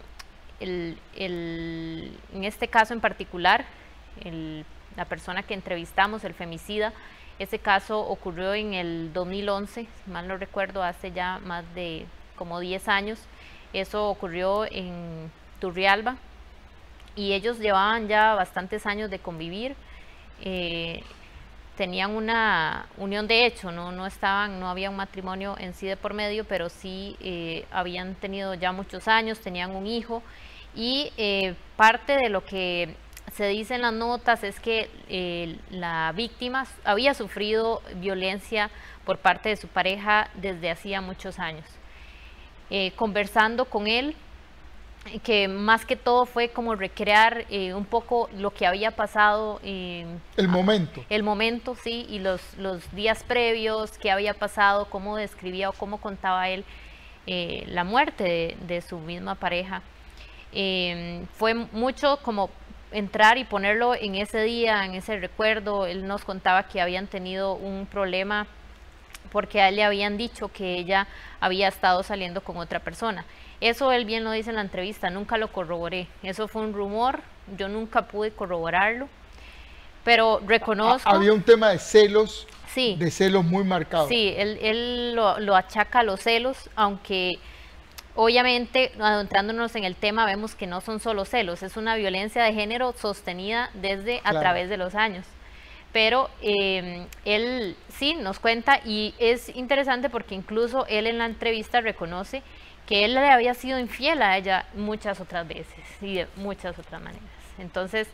en 0.60 2.44
este 2.44 2.68
caso 2.68 2.94
en 2.94 3.00
particular, 3.00 3.64
la 4.96 5.04
persona 5.06 5.42
que 5.42 5.54
entrevistamos, 5.54 6.24
el 6.24 6.34
femicida, 6.34 6.92
ese 7.38 7.58
caso 7.58 8.00
ocurrió 8.00 8.54
en 8.54 8.74
el 8.74 9.12
2011, 9.12 9.86
si 10.04 10.10
mal 10.10 10.28
no 10.28 10.36
recuerdo, 10.36 10.82
hace 10.82 11.12
ya 11.12 11.38
más 11.40 11.64
de 11.74 12.06
como 12.42 12.58
10 12.58 12.88
años. 12.88 13.20
Eso 13.72 14.08
ocurrió 14.08 14.64
en 14.64 15.30
Turrialba 15.60 16.16
y 17.14 17.34
ellos 17.34 17.60
llevaban 17.60 18.08
ya 18.08 18.34
bastantes 18.34 18.84
años 18.84 19.10
de 19.10 19.20
convivir. 19.20 19.76
Eh, 20.40 21.04
tenían 21.76 22.10
una 22.10 22.86
unión 22.98 23.28
de 23.28 23.46
hecho, 23.46 23.70
¿no? 23.70 23.92
no 23.92 24.08
estaban, 24.08 24.58
no 24.58 24.68
había 24.68 24.90
un 24.90 24.96
matrimonio 24.96 25.54
en 25.56 25.72
sí 25.72 25.86
de 25.86 25.96
por 25.96 26.14
medio, 26.14 26.44
pero 26.44 26.68
sí 26.68 27.16
eh, 27.20 27.64
habían 27.70 28.16
tenido 28.16 28.54
ya 28.54 28.72
muchos 28.72 29.06
años, 29.06 29.38
tenían 29.38 29.70
un 29.70 29.86
hijo 29.86 30.20
y 30.74 31.12
eh, 31.16 31.54
parte 31.76 32.16
de 32.16 32.28
lo 32.28 32.44
que 32.44 32.96
se 33.36 33.46
dice 33.46 33.76
en 33.76 33.82
las 33.82 33.92
notas 33.92 34.42
es 34.42 34.58
que 34.58 34.90
eh, 35.08 35.56
la 35.70 36.10
víctima 36.12 36.66
había 36.82 37.14
sufrido 37.14 37.82
violencia 37.94 38.68
por 39.04 39.18
parte 39.18 39.50
de 39.50 39.56
su 39.56 39.68
pareja 39.68 40.28
desde 40.34 40.72
hacía 40.72 41.00
muchos 41.00 41.38
años. 41.38 41.81
Conversando 42.96 43.66
con 43.66 43.86
él, 43.86 44.16
que 45.24 45.48
más 45.48 45.84
que 45.84 45.96
todo 45.96 46.26
fue 46.26 46.50
como 46.50 46.74
recrear 46.74 47.44
eh, 47.50 47.74
un 47.74 47.84
poco 47.84 48.28
lo 48.36 48.52
que 48.52 48.66
había 48.66 48.92
pasado. 48.92 49.60
el 49.62 50.48
momento. 50.48 51.04
El 51.08 51.22
momento, 51.22 51.74
sí, 51.74 52.06
y 52.08 52.18
los, 52.18 52.40
los 52.56 52.90
días 52.94 53.24
previos, 53.24 53.98
qué 53.98 54.10
había 54.10 54.34
pasado, 54.34 54.86
cómo 54.86 55.16
describía 55.16 55.70
o 55.70 55.72
cómo 55.72 55.98
contaba 55.98 56.48
él 56.48 56.64
eh, 57.26 57.64
la 57.68 57.84
muerte 57.84 58.56
de, 58.66 58.80
su 58.80 58.98
misma 58.98 59.34
pareja. 59.34 59.82
Fue 60.52 61.54
mucho 61.54 62.18
como 62.22 62.50
entrar 62.92 63.38
y 63.38 63.44
ponerlo 63.44 63.94
en 63.94 64.14
ese 64.14 64.42
día, 64.42 64.84
en 64.84 64.94
ese 64.94 65.18
recuerdo. 65.18 65.86
Él 65.86 66.06
nos 66.06 66.24
contaba 66.24 66.64
que 66.64 66.80
habían 66.80 67.06
tenido 67.06 67.54
un 67.54 67.86
problema 67.86 68.46
porque 69.32 69.62
a 69.62 69.70
él 69.70 69.76
le 69.76 69.84
habían 69.84 70.18
dicho 70.18 70.48
que 70.48 70.78
ella 70.78 71.08
había 71.40 71.66
estado 71.66 72.02
saliendo 72.02 72.42
con 72.42 72.58
otra 72.58 72.78
persona. 72.80 73.24
Eso 73.60 73.90
él 73.90 74.04
bien 74.04 74.24
lo 74.24 74.30
dice 74.30 74.50
en 74.50 74.56
la 74.56 74.62
entrevista, 74.62 75.08
nunca 75.08 75.38
lo 75.38 75.50
corroboré. 75.50 76.06
Eso 76.22 76.46
fue 76.46 76.62
un 76.62 76.74
rumor, 76.74 77.20
yo 77.56 77.68
nunca 77.68 78.06
pude 78.06 78.30
corroborarlo. 78.30 79.08
Pero 80.04 80.40
reconozco... 80.46 81.08
Había 81.08 81.32
un 81.32 81.42
tema 81.42 81.70
de 81.70 81.78
celos, 81.78 82.46
sí, 82.74 82.96
de 82.98 83.10
celos 83.10 83.44
muy 83.44 83.64
marcados. 83.64 84.08
Sí, 84.08 84.34
él, 84.36 85.14
lo, 85.14 85.56
achaca 85.56 86.00
a 86.00 86.02
los 86.02 86.20
celos, 86.20 86.68
aunque 86.74 87.38
obviamente 88.14 88.92
adentrándonos 89.00 89.74
en 89.76 89.84
el 89.84 89.94
tema 89.94 90.26
vemos 90.26 90.54
que 90.54 90.66
no 90.66 90.80
son 90.80 91.00
solo 91.00 91.24
celos, 91.24 91.62
es 91.62 91.76
una 91.76 91.94
violencia 91.94 92.42
de 92.42 92.52
género 92.52 92.92
sostenida 93.00 93.70
desde 93.74 94.20
a 94.24 94.32
través 94.32 94.68
de 94.68 94.76
los 94.76 94.94
años. 94.94 95.24
Pero 95.92 96.30
em, 96.40 97.06
él 97.24 97.76
sí 97.90 98.14
nos 98.14 98.38
cuenta 98.38 98.80
y 98.84 99.14
es 99.18 99.54
interesante 99.54 100.08
porque 100.08 100.34
incluso 100.34 100.86
él 100.86 101.06
en 101.06 101.18
la 101.18 101.26
entrevista 101.26 101.80
reconoce 101.80 102.42
que 102.86 103.04
él 103.04 103.14
le 103.14 103.28
había 103.28 103.54
sido 103.54 103.78
infiel 103.78 104.22
a 104.22 104.36
ella 104.36 104.66
muchas 104.74 105.20
otras 105.20 105.46
veces 105.46 105.84
y 106.00 106.14
de 106.14 106.26
muchas 106.36 106.78
otras 106.78 107.00
maneras. 107.00 107.28
Entonces, 107.58 108.08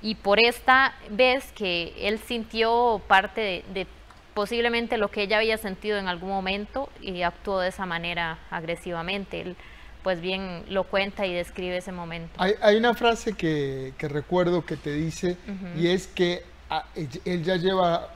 y 0.00 0.14
por 0.14 0.40
esta 0.40 0.94
vez 1.10 1.52
que 1.52 1.94
él 1.98 2.18
sintió 2.18 3.00
parte 3.06 3.64
de, 3.72 3.86
posiblemente 4.34 4.96
lo 4.96 5.08
que 5.08 5.22
ella 5.22 5.38
había 5.38 5.58
sentido 5.58 5.98
en 5.98 6.08
algún 6.08 6.30
momento 6.30 6.88
y 7.00 7.22
actuó 7.22 7.60
de 7.60 7.68
esa 7.68 7.86
manera 7.86 8.38
agresivamente. 8.50 9.40
Él 9.40 9.56
pues 10.02 10.20
bien 10.20 10.64
lo 10.68 10.82
cuenta 10.84 11.26
y 11.26 11.32
describe 11.32 11.76
ese 11.76 11.92
momento. 11.92 12.32
Hay, 12.36 12.76
una 12.76 12.92
frase 12.94 13.34
que, 13.34 13.94
recuerdo 14.00 14.66
que 14.66 14.76
te 14.76 14.92
dice 14.92 15.36
y 15.76 15.88
es 15.88 16.08
que 16.08 16.42
ah, 16.78 16.84
él 17.24 17.44
ya 17.44 17.56
lleva 17.56 18.08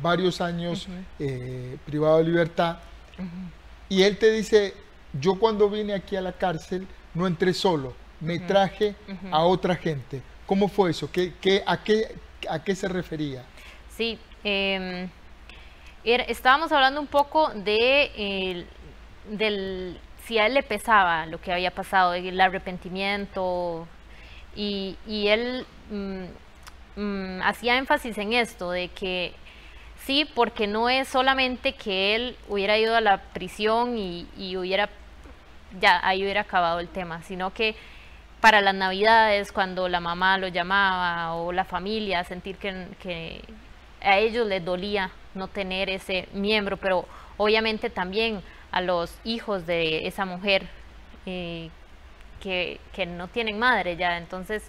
varios 0.00 0.40
años 0.40 0.88
eh, 1.18 1.76
privado 1.84 2.18
de 2.18 2.24
libertad 2.24 2.78
y 3.88 4.02
él 4.02 4.16
te 4.18 4.32
dice, 4.32 4.74
yo 5.20 5.38
cuando 5.38 5.68
vine 5.68 5.94
aquí 5.94 6.16
a 6.16 6.20
la 6.20 6.32
cárcel 6.32 6.86
no 7.14 7.26
entré 7.26 7.52
solo, 7.52 7.94
me 8.20 8.38
traje 8.38 8.94
a 9.30 9.40
otra 9.40 9.76
gente. 9.76 10.22
¿Cómo 10.46 10.68
fue 10.68 10.90
eso? 10.90 11.10
¿Qué, 11.10 11.62
a, 11.66 11.82
qué, 11.82 12.16
¿A 12.48 12.62
qué 12.62 12.74
se 12.74 12.88
refería? 12.88 13.44
Sí, 13.96 14.18
em, 14.44 15.08
estábamos 16.04 16.72
hablando 16.72 17.00
un 17.00 17.06
poco 17.06 17.50
de 17.50 18.66
del, 19.28 19.98
si 20.24 20.38
a 20.38 20.46
él 20.46 20.54
le 20.54 20.62
pesaba 20.62 21.26
lo 21.26 21.40
que 21.40 21.52
había 21.52 21.70
pasado, 21.70 22.14
el 22.14 22.40
arrepentimiento, 22.40 23.86
y, 24.54 24.96
él 25.08 25.66
mm, 25.90 26.24
mm, 26.96 27.40
hacía 27.42 27.78
énfasis 27.78 28.18
en 28.18 28.32
esto, 28.32 28.70
de 28.70 28.88
que 28.88 29.34
sí, 30.04 30.28
porque 30.34 30.66
no 30.66 30.88
es 30.88 31.08
solamente 31.08 31.74
que 31.74 32.14
él 32.14 32.36
hubiera 32.48 32.78
ido 32.78 32.96
a 32.96 33.00
la 33.00 33.18
prisión 33.18 33.96
y, 33.96 34.26
hubiera 34.56 34.88
ya 35.80 36.06
ahí 36.06 36.22
hubiera 36.22 36.42
acabado 36.42 36.80
el 36.80 36.88
tema, 36.88 37.22
sino 37.22 37.52
que 37.54 37.74
para 38.40 38.60
las 38.60 38.74
navidades, 38.74 39.52
cuando 39.52 39.88
la 39.88 40.00
mamá 40.00 40.36
lo 40.36 40.48
llamaba 40.48 41.34
o 41.34 41.52
la 41.52 41.64
familia, 41.64 42.24
sentir 42.24 42.56
que, 42.56 43.42
a 44.02 44.18
ellos 44.18 44.46
les 44.48 44.64
dolía 44.64 45.12
no 45.34 45.46
tener 45.48 45.88
ese 45.88 46.28
miembro, 46.32 46.76
pero 46.76 47.06
obviamente 47.36 47.88
también 47.88 48.42
a 48.72 48.80
los 48.80 49.16
hijos 49.24 49.64
de 49.66 50.08
esa 50.08 50.24
mujer 50.24 50.66
eh, 51.24 51.70
que, 52.40 53.06
no 53.06 53.28
tienen 53.28 53.58
madre 53.58 53.96
ya. 53.96 54.18
Entonces, 54.18 54.62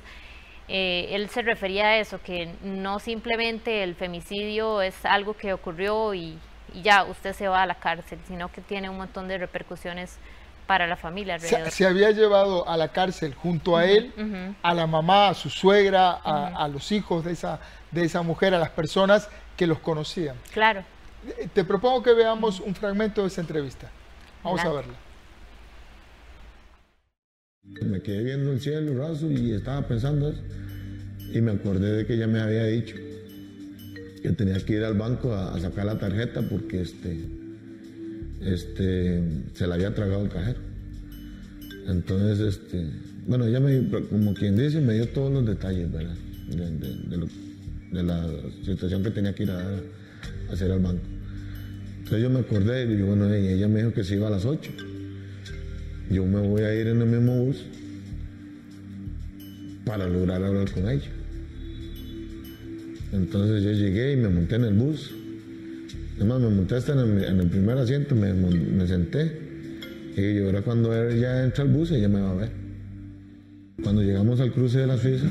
eh, 0.67 1.09
él 1.11 1.29
se 1.29 1.41
refería 1.41 1.87
a 1.87 1.97
eso, 1.97 2.21
que 2.21 2.53
no 2.63 2.99
simplemente 2.99 3.83
el 3.83 3.95
femicidio 3.95 4.81
es 4.81 5.05
algo 5.05 5.35
que 5.35 5.53
ocurrió 5.53 6.13
y, 6.13 6.37
y, 6.73 6.81
ya 6.81 7.03
usted 7.03 7.33
se 7.33 7.47
va 7.47 7.63
a 7.63 7.65
la 7.65 7.75
cárcel, 7.75 8.19
sino 8.27 8.51
que 8.51 8.61
tiene 8.61 8.89
un 8.89 8.97
montón 8.97 9.27
de 9.27 9.37
repercusiones 9.37 10.17
para 10.65 10.87
la 10.87 10.95
familia. 10.95 11.39
Se, 11.39 11.85
había 11.85 12.11
llevado 12.11 12.67
a 12.67 12.77
la 12.77 12.89
cárcel 12.89 13.33
junto 13.35 13.75
a 13.75 13.85
él, 13.85 14.13
a 14.61 14.73
la 14.73 14.87
mamá, 14.87 15.29
a 15.29 15.33
su 15.33 15.49
suegra, 15.49 16.11
a, 16.11 16.67
los 16.67 16.91
hijos 16.91 17.23
de 17.25 17.33
esa, 17.33 17.59
de 17.91 18.05
esa 18.05 18.21
mujer, 18.21 18.53
a 18.53 18.59
las 18.59 18.69
personas 18.69 19.29
que 19.57 19.67
los 19.67 19.79
conocían. 19.79 20.35
Claro. 20.53 20.83
Eh, 21.37 21.47
te 21.53 21.63
propongo 21.63 22.03
que 22.03 22.13
veamos 22.13 22.59
un 22.59 22.75
fragmento 22.75 23.21
de 23.21 23.27
esa 23.27 23.41
entrevista. 23.41 23.89
Vamos 24.43 24.61
a 24.61 24.69
verla. 24.69 24.93
Me 27.81 28.01
quedé 28.01 28.23
viendo 28.23 28.51
el 28.51 28.59
cielo, 28.59 28.97
raso, 28.97 29.31
y 29.31 29.51
estaba 29.51 29.87
pensando 29.87 30.29
eso. 30.29 30.41
Y 31.33 31.41
me 31.41 31.51
acordé 31.51 31.91
de 31.93 32.05
que 32.05 32.15
ella 32.15 32.27
me 32.27 32.39
había 32.39 32.65
dicho 32.65 32.95
que 34.21 34.29
tenía 34.31 34.57
que 34.59 34.73
ir 34.73 34.83
al 34.83 34.93
banco 34.93 35.33
a, 35.33 35.59
sacar 35.59 35.85
la 35.85 35.97
tarjeta 35.97 36.41
porque 36.41 36.81
este, 36.81 37.19
este, 38.41 39.21
se 39.53 39.67
la 39.67 39.75
había 39.75 39.93
tragado 39.93 40.23
el 40.23 40.29
cajero. 40.29 40.59
Entonces, 41.87 42.55
este, 42.55 42.89
bueno, 43.27 43.45
ella 43.45 43.59
me, 43.59 43.89
como 44.09 44.33
quien 44.33 44.55
dice, 44.55 44.79
me 44.79 44.93
dio 44.93 45.09
todos 45.09 45.31
los 45.31 45.45
detalles, 45.45 45.91
¿verdad? 45.91 46.15
De, 46.49 48.03
la 48.03 48.27
situación 48.65 49.03
que 49.03 49.11
tenía 49.11 49.35
que 49.35 49.43
ir 49.43 49.51
a, 49.51 49.79
hacer 50.51 50.71
al 50.71 50.79
banco. 50.79 51.03
Entonces 51.99 52.21
yo 52.21 52.29
me 52.29 52.39
acordé 52.39 52.83
y 52.83 52.87
dije, 52.87 53.03
bueno, 53.03 53.31
ella 53.33 53.67
me 53.67 53.79
dijo 53.79 53.93
que 53.93 54.03
se 54.03 54.15
iba 54.15 54.27
a 54.27 54.31
las 54.31 54.45
8. 54.45 54.92
Yo 56.13 56.25
me 56.27 56.39
voy 56.39 56.61
a 56.61 56.75
ir 56.75 56.87
en 56.87 57.01
el 57.01 57.07
mismo 57.07 57.35
bus 57.45 57.63
para 59.83 60.07
lograr 60.07 60.43
hablar 60.43 60.69
con 60.71 60.87
ella. 60.87 61.09
Entonces 63.11 63.63
yo 63.63 63.71
llegué 63.71 64.13
y 64.13 64.17
me 64.17 64.29
monté 64.29 64.55
en 64.55 64.65
el 64.65 64.73
bus. 64.75 65.11
Además, 66.17 66.41
me 66.41 66.49
monté 66.49 66.75
hasta 66.75 66.93
en 66.93 67.39
el, 67.39 67.47
primer 67.47 67.77
asiento, 67.79 68.15
me, 68.15 68.87
senté. 68.87 69.39
Y 70.15 70.35
yo, 70.35 70.45
ahora 70.45 70.61
cuando 70.61 70.93
ella 71.09 71.43
entra 71.43 71.63
al 71.63 71.71
bus, 71.71 71.89
ella 71.91 72.09
me 72.09 72.21
va 72.21 72.29
a 72.29 72.35
ver. 72.35 72.49
Cuando 73.81 74.03
llegamos 74.03 74.39
al 74.39 74.51
cruce 74.51 74.79
de 74.79 74.87
la 74.87 74.97
Suiza, 74.97 75.25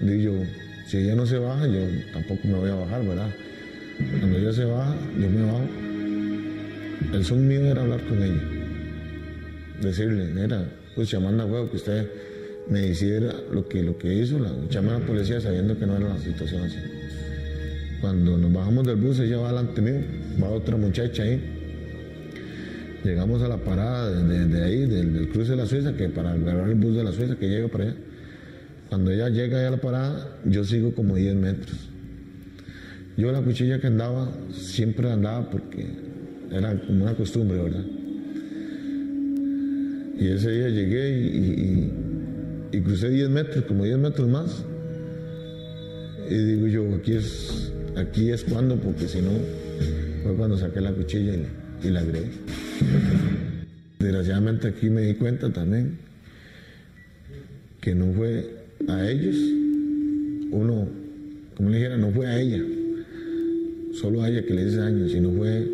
digo 0.00 0.32
yo, 0.32 0.44
si 0.88 0.98
ella 0.98 1.14
no 1.14 1.26
se 1.26 1.38
baja, 1.38 1.66
yo 1.68 1.80
tampoco 2.12 2.40
me 2.48 2.54
voy 2.54 2.70
a 2.70 2.74
bajar, 2.74 3.06
¿verdad? 3.06 3.30
Cuando 4.18 4.38
ella 4.38 4.52
se 4.52 4.64
baja, 4.64 4.96
yo 5.14 5.30
me 5.30 5.42
bajo. 5.42 5.68
El 7.12 7.24
son 7.24 7.46
mío 7.46 7.60
era 7.60 7.82
hablar 7.82 8.00
con 8.02 8.20
ella. 8.20 8.55
Decirle, 9.80 10.42
era, 10.42 10.64
pues 10.94 11.10
llamando 11.10 11.42
a 11.42 11.46
huevo 11.46 11.70
que 11.70 11.76
usted 11.76 12.08
me 12.68 12.88
hiciera 12.88 13.34
lo 13.52 13.68
que, 13.68 13.82
lo 13.82 13.96
que 13.96 14.12
hizo, 14.12 14.38
la, 14.38 14.48
a 14.48 14.82
la 14.82 15.06
policía 15.06 15.40
sabiendo 15.40 15.78
que 15.78 15.86
no 15.86 15.96
era 15.96 16.08
la 16.08 16.18
situación 16.18 16.62
así. 16.64 16.78
Cuando 18.00 18.36
nos 18.36 18.52
bajamos 18.52 18.86
del 18.86 18.96
bus, 18.96 19.18
ella 19.20 19.38
va 19.38 19.48
delante 19.48 19.80
mío, 19.80 20.00
va 20.42 20.48
otra 20.50 20.76
muchacha 20.76 21.22
ahí. 21.22 21.40
Llegamos 23.04 23.40
a 23.42 23.48
la 23.48 23.58
parada 23.58 24.10
de, 24.10 24.64
ahí, 24.64 24.86
del, 24.86 25.28
cruce 25.28 25.52
de 25.52 25.56
la 25.56 25.66
Suiza, 25.66 25.96
que 25.96 26.08
para 26.08 26.32
agarrar 26.32 26.68
el 26.68 26.74
bus 26.74 26.96
de 26.96 27.04
la 27.04 27.12
Suiza 27.12 27.36
que 27.36 27.48
llega 27.48 27.68
para 27.68 27.84
allá. 27.84 27.94
Cuando 28.88 29.10
ella 29.10 29.28
llega 29.28 29.66
a 29.66 29.70
la 29.70 29.76
parada, 29.76 30.38
yo 30.44 30.64
sigo 30.64 30.94
como 30.94 31.16
10 31.16 31.34
metros. 31.36 31.76
Yo 33.16 33.32
la 33.32 33.40
cuchilla 33.40 33.80
que 33.80 33.86
andaba, 33.86 34.30
siempre 34.52 35.10
andaba 35.10 35.48
porque 35.50 35.86
era 36.52 36.78
como 36.80 37.04
una 37.04 37.14
costumbre, 37.14 37.62
¿verdad? 37.62 37.84
Y 40.18 40.28
ese 40.28 40.50
día 40.50 40.68
llegué 40.68 41.10
y, 42.72 42.80
crucé 42.80 43.10
10 43.10 43.30
metros, 43.30 43.64
como 43.64 43.84
10 43.84 43.98
metros 43.98 44.28
más. 44.28 44.64
Y 46.28 46.34
digo 46.34 46.66
yo, 46.66 46.94
aquí 46.94 47.12
es, 47.12 47.72
aquí 47.96 48.30
es 48.30 48.44
cuando, 48.44 48.76
porque 48.76 49.08
si 49.08 49.20
no, 49.20 49.30
fue 50.22 50.34
cuando 50.34 50.56
saqué 50.56 50.80
la 50.80 50.92
cuchilla 50.92 51.34
y, 51.82 51.88
la 51.90 52.00
agregué. 52.00 52.30
Desgraciadamente 53.98 54.68
aquí 54.68 54.90
me 54.90 55.02
di 55.02 55.14
cuenta 55.14 55.52
también 55.52 55.98
que 57.80 57.94
no 57.94 58.12
fue 58.12 58.56
a 58.88 59.08
ellos, 59.08 59.36
uno, 60.50 60.88
como 61.56 61.70
le 61.70 61.76
dijera, 61.76 61.96
no 61.96 62.10
fue 62.10 62.26
a 62.26 62.40
ella, 62.40 62.62
solo 63.92 64.22
a 64.22 64.28
ella 64.28 64.44
que 64.44 64.54
le 64.54 64.66
hice 64.66 64.76
daño, 64.76 65.08
sino 65.08 65.30
fue 65.32 65.68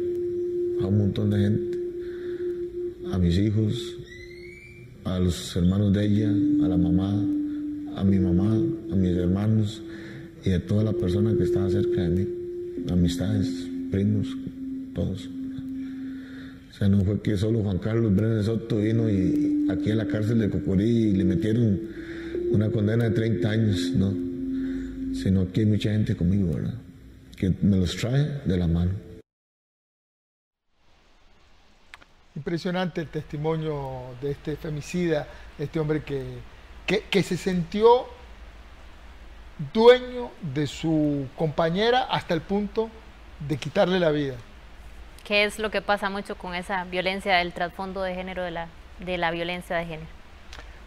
a 0.83 0.87
un 0.87 0.99
montón 0.99 1.31
de 1.31 1.39
gente, 1.39 1.79
a 3.13 3.19
mis 3.19 3.39
hijos, 3.39 3.97
a 5.05 5.19
los 5.19 5.57
hermanos 5.57 5.93
de 5.93 6.05
ella, 6.05 6.31
a 6.65 6.69
la 6.69 6.77
mamá, 6.77 7.13
a 7.97 8.05
mi 8.05 8.19
mamá, 8.19 8.57
a 8.91 8.97
mis 8.97 9.17
hermanos 9.17 9.83
y 10.45 10.51
a 10.51 10.67
toda 10.67 10.85
la 10.85 10.93
persona 10.93 11.35
que 11.37 11.45
estaba 11.45 11.71
cerca 11.71 12.03
de 12.03 12.09
mí, 12.09 12.29
amistades, 12.91 13.49
primos, 13.91 14.29
todos. 14.95 15.29
O 16.71 16.75
sea, 16.75 16.89
no 16.89 17.05
fue 17.05 17.21
que 17.21 17.37
solo 17.37 17.61
Juan 17.63 17.79
Carlos 17.79 18.15
Brenes 18.15 18.47
Soto 18.47 18.79
vino 18.79 19.09
y 19.11 19.67
aquí 19.71 19.91
en 19.91 19.99
la 19.99 20.07
cárcel 20.07 20.39
de 20.39 20.51
Cocorí 20.51 20.85
y 20.85 21.13
le 21.13 21.25
metieron 21.25 21.79
una 22.51 22.71
condena 22.71 23.05
de 23.05 23.11
30 23.11 23.51
años, 23.51 23.93
no, 23.97 24.13
sino 25.15 25.51
que 25.53 25.61
hay 25.61 25.67
mucha 25.67 25.93
gente 25.93 26.15
conmigo, 26.15 26.55
¿verdad? 26.55 26.75
Que 27.37 27.53
me 27.63 27.77
los 27.77 27.97
trae 27.97 28.41
de 28.45 28.57
la 28.57 28.67
mano. 28.67 29.12
Impresionante 32.35 33.03
el 33.03 33.09
testimonio 33.09 34.15
de 34.23 34.31
este 34.31 34.57
femicida, 34.57 35.29
este 35.59 35.79
hombre 35.79 36.03
que, 36.03 36.39
que, 36.87 37.23
se 37.23 37.37
sintió 37.37 38.07
dueño 39.75 40.31
de 40.41 40.67
su 40.67 41.27
compañera 41.37 42.05
hasta 42.05 42.33
el 42.33 42.41
punto 42.41 42.89
de 43.47 43.59
quitarle 43.59 44.01
la 44.01 44.11
vida. 44.11 44.37
¿Qué 45.25 45.45
es 45.45 45.59
lo 45.59 45.71
que 45.71 45.83
pasa 45.83 46.09
mucho 46.09 46.37
con 46.37 46.55
esa 46.55 46.85
violencia 46.85 47.37
del 47.37 47.53
trasfondo 47.53 48.03
de 48.03 48.15
género 48.15 48.43
de 48.43 48.51
la, 48.51 48.69
de 48.99 49.19
la 49.19 49.31
violencia 49.31 49.77
de 49.77 49.85
género? 49.85 50.11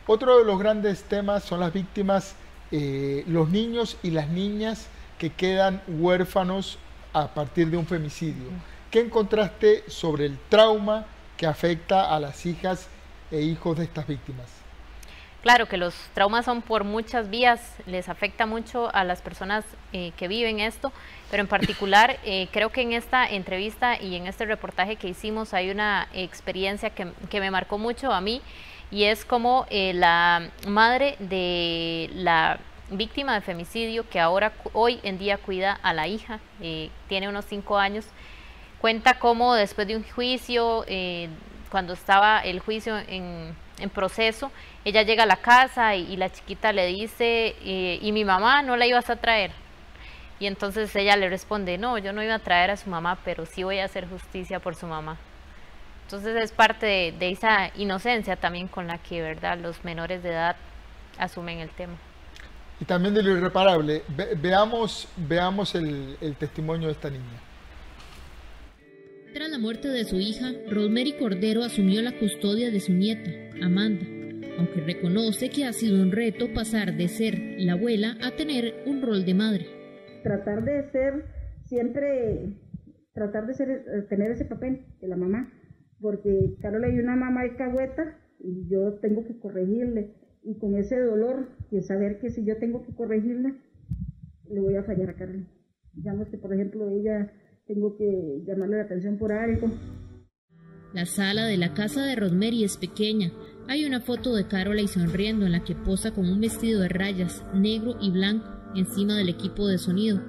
Otro 0.08 0.39
de 0.39 0.45
los 0.45 0.60
grandes 0.60 1.03
temas 1.03 1.43
son 1.43 1.60
las 1.60 1.71
víctimas, 1.71 2.36
eh, 2.71 3.23
los 3.27 3.49
niños 3.49 3.97
y 4.01 4.10
las 4.12 4.29
niñas 4.29 4.88
que 5.19 5.29
quedan 5.29 5.81
huérfanos 5.88 6.79
a 7.13 7.27
partir 7.27 7.69
de 7.69 7.77
un 7.77 7.86
femicidio. 7.86 8.49
¿Qué 8.89 8.99
encontraste 8.99 9.84
sobre 9.88 10.25
el 10.25 10.39
trauma 10.49 11.05
que 11.37 11.47
afecta 11.47 12.15
a 12.15 12.19
las 12.19 12.45
hijas 12.45 12.87
e 13.31 13.41
hijos 13.41 13.77
de 13.77 13.85
estas 13.85 14.07
víctimas. 14.07 14.65
Claro 15.45 15.67
que 15.67 15.77
los 15.77 15.93
traumas 16.15 16.45
son 16.45 16.63
por 16.63 16.85
muchas 16.85 17.29
vías, 17.29 17.61
les 17.85 18.09
afecta 18.09 18.47
mucho 18.47 18.89
a 18.95 19.03
las 19.03 19.21
personas 19.21 19.63
eh, 19.93 20.11
que 20.17 20.27
viven 20.27 20.59
esto, 20.59 20.91
pero 21.29 21.41
en 21.41 21.47
particular 21.47 22.17
eh, 22.25 22.47
creo 22.51 22.71
que 22.71 22.81
en 22.81 22.93
esta 22.93 23.29
entrevista 23.29 24.01
y 24.01 24.15
en 24.15 24.25
este 24.25 24.47
reportaje 24.47 24.95
que 24.95 25.07
hicimos 25.07 25.53
hay 25.53 25.69
una 25.69 26.07
experiencia 26.13 26.89
que, 26.89 27.39
me 27.39 27.51
marcó 27.51 27.77
mucho 27.77 28.11
a 28.11 28.21
mí 28.21 28.41
y 28.89 29.03
es 29.03 29.23
como 29.23 29.67
eh, 29.69 29.93
la 29.93 30.49
madre 30.67 31.15
de 31.19 32.09
la 32.15 32.57
víctima 32.89 33.35
de 33.35 33.41
femicidio 33.41 34.09
que 34.09 34.19
ahora 34.19 34.51
hoy 34.73 34.99
en 35.03 35.19
día 35.19 35.37
cuida 35.37 35.79
a 35.83 35.93
la 35.93 36.07
hija, 36.07 36.39
tiene 37.07 37.29
unos 37.29 37.45
cinco 37.45 37.77
años, 37.77 38.05
cuenta 38.85 39.17
cómo 39.17 39.55
después 39.55 39.87
de 39.87 39.95
un 39.95 40.03
juicio, 40.03 40.85
eh, 40.87 41.27
cuando 41.71 41.93
estaba 41.93 42.41
el 42.41 42.59
juicio 42.59 42.95
en, 43.07 43.55
proceso, 43.95 44.51
ella 44.83 45.01
llega 45.01 45.23
a 45.23 45.25
la 45.25 45.37
casa 45.37 45.95
y, 45.95 46.15
la 46.17 46.31
chiquita 46.31 46.71
le 46.71 46.85
dice, 46.85 47.55
eh, 47.63 47.97
¿y 47.99 48.11
mi 48.11 48.23
mamá 48.23 48.61
no 48.61 48.77
la 48.77 48.85
ibas 48.85 49.09
a 49.09 49.15
traer? 49.15 49.49
Y 50.39 50.45
entonces 50.45 50.95
ella 50.95 51.15
le 51.15 51.29
responde, 51.29 51.79
no, 51.79 51.97
yo 51.97 52.13
no 52.13 52.21
iba 52.21 52.35
a 52.35 52.39
traer 52.47 52.69
a 52.69 52.77
su 52.77 52.87
mamá, 52.91 53.17
pero 53.25 53.47
sí 53.47 53.63
voy 53.63 53.79
a 53.79 53.85
hacer 53.85 54.07
justicia 54.07 54.59
por 54.59 54.75
su 54.75 54.85
mamá. 54.85 55.17
Entonces 56.03 56.35
es 56.35 56.51
parte 56.51 57.11
de, 57.17 57.31
esa 57.31 57.71
inocencia 57.75 58.35
también 58.35 58.67
con 58.67 58.85
la 58.85 58.99
que, 58.99 59.19
¿verdad?, 59.19 59.57
los 59.57 59.83
menores 59.83 60.21
de 60.21 60.29
edad 60.29 60.57
asumen 61.17 61.57
el 61.57 61.71
tema. 61.71 61.95
Y 62.79 62.85
también 62.85 63.15
de 63.15 63.23
lo 63.23 63.31
irreparable. 63.31 64.03
veamos 64.37 65.07
veamos 65.15 65.73
el 65.73 66.35
testimonio 66.37 66.89
de 66.89 66.93
esta 66.93 67.09
niña. 67.09 67.44
Tras 69.35 69.51
la 69.51 69.59
muerte 69.59 69.89
de 69.89 70.05
su 70.05 70.15
hija, 70.15 70.53
Rosemary 70.71 71.11
Cordero 71.19 71.61
asumió 71.61 72.01
la 72.01 72.17
custodia 72.17 72.71
de 72.71 72.79
su 72.79 72.93
nieta, 72.93 73.29
Amanda, 73.61 74.05
aunque 74.57 74.79
reconoce 74.79 75.49
que 75.49 75.65
ha 75.65 75.73
sido 75.73 76.01
un 76.01 76.13
reto 76.13 76.53
pasar 76.53 76.95
de 76.95 77.09
ser 77.09 77.33
la 77.57 77.73
abuela 77.73 78.15
a 78.23 78.33
tener 78.37 78.75
un 78.85 79.01
rol 79.01 79.25
de 79.25 79.33
madre. 79.33 79.65
Tratar 80.23 80.63
de 80.63 80.89
ser 80.89 81.25
siempre, 81.65 82.55
tratar 83.13 83.45
de 83.45 83.55
ser, 83.55 83.69
eh, 83.69 84.01
tener 84.07 84.31
ese 84.31 84.45
papel 84.45 84.85
de 85.01 85.07
la 85.09 85.17
mamá, 85.17 85.51
porque 85.99 86.55
Carol 86.61 86.85
hay 86.85 86.97
una 86.97 87.17
mamá 87.17 87.43
de 87.43 87.57
cagüeta 87.57 88.17
y 88.39 88.69
yo 88.69 88.99
tengo 89.01 89.27
que 89.27 89.37
corregirle, 89.37 90.15
y 90.43 90.57
con 90.59 90.77
ese 90.77 90.97
dolor 90.97 91.49
de 91.71 91.81
saber 91.81 92.19
que 92.19 92.29
si 92.29 92.45
yo 92.45 92.55
tengo 92.57 92.85
que 92.85 92.95
corregirle, 92.95 93.55
le 94.49 94.61
voy 94.61 94.77
a 94.77 94.83
fallar 94.83 95.09
a 95.09 95.15
Carol. 95.15 95.45
Digamos 95.91 96.29
que, 96.29 96.37
por 96.37 96.53
ejemplo, 96.53 96.89
ella 96.89 97.33
tengo 97.67 97.97
que 97.97 98.43
llamarle 98.45 98.78
la 98.78 98.84
atención 98.84 99.17
por 99.17 99.32
algo. 99.32 99.71
La 100.93 101.06
sala 101.06 101.45
de 101.45 101.58
la 101.58 101.73
casa 101.73 102.06
de 102.06 102.15
Rosemary 102.15 102.63
es 102.63 102.78
pequeña. 102.78 103.32
Hay 103.67 103.86
una 103.86 103.99
foto 103.99 104.36
de 104.36 104.47
Caroline 104.47 104.88
sonriendo 104.88 105.45
en 105.45 105.51
la 105.51 105.63
que 105.63 105.75
posa 105.75 106.13
con 106.13 106.30
un 106.30 106.39
vestido 106.39 106.82
de 106.82 106.89
rayas, 106.89 107.43
negro 107.54 107.97
y 107.99 108.12
blanco, 108.12 108.47
encima 108.75 109.15
del 109.15 109.30
equipo 109.30 109.67
de 109.67 109.78
sonido. 109.78 110.21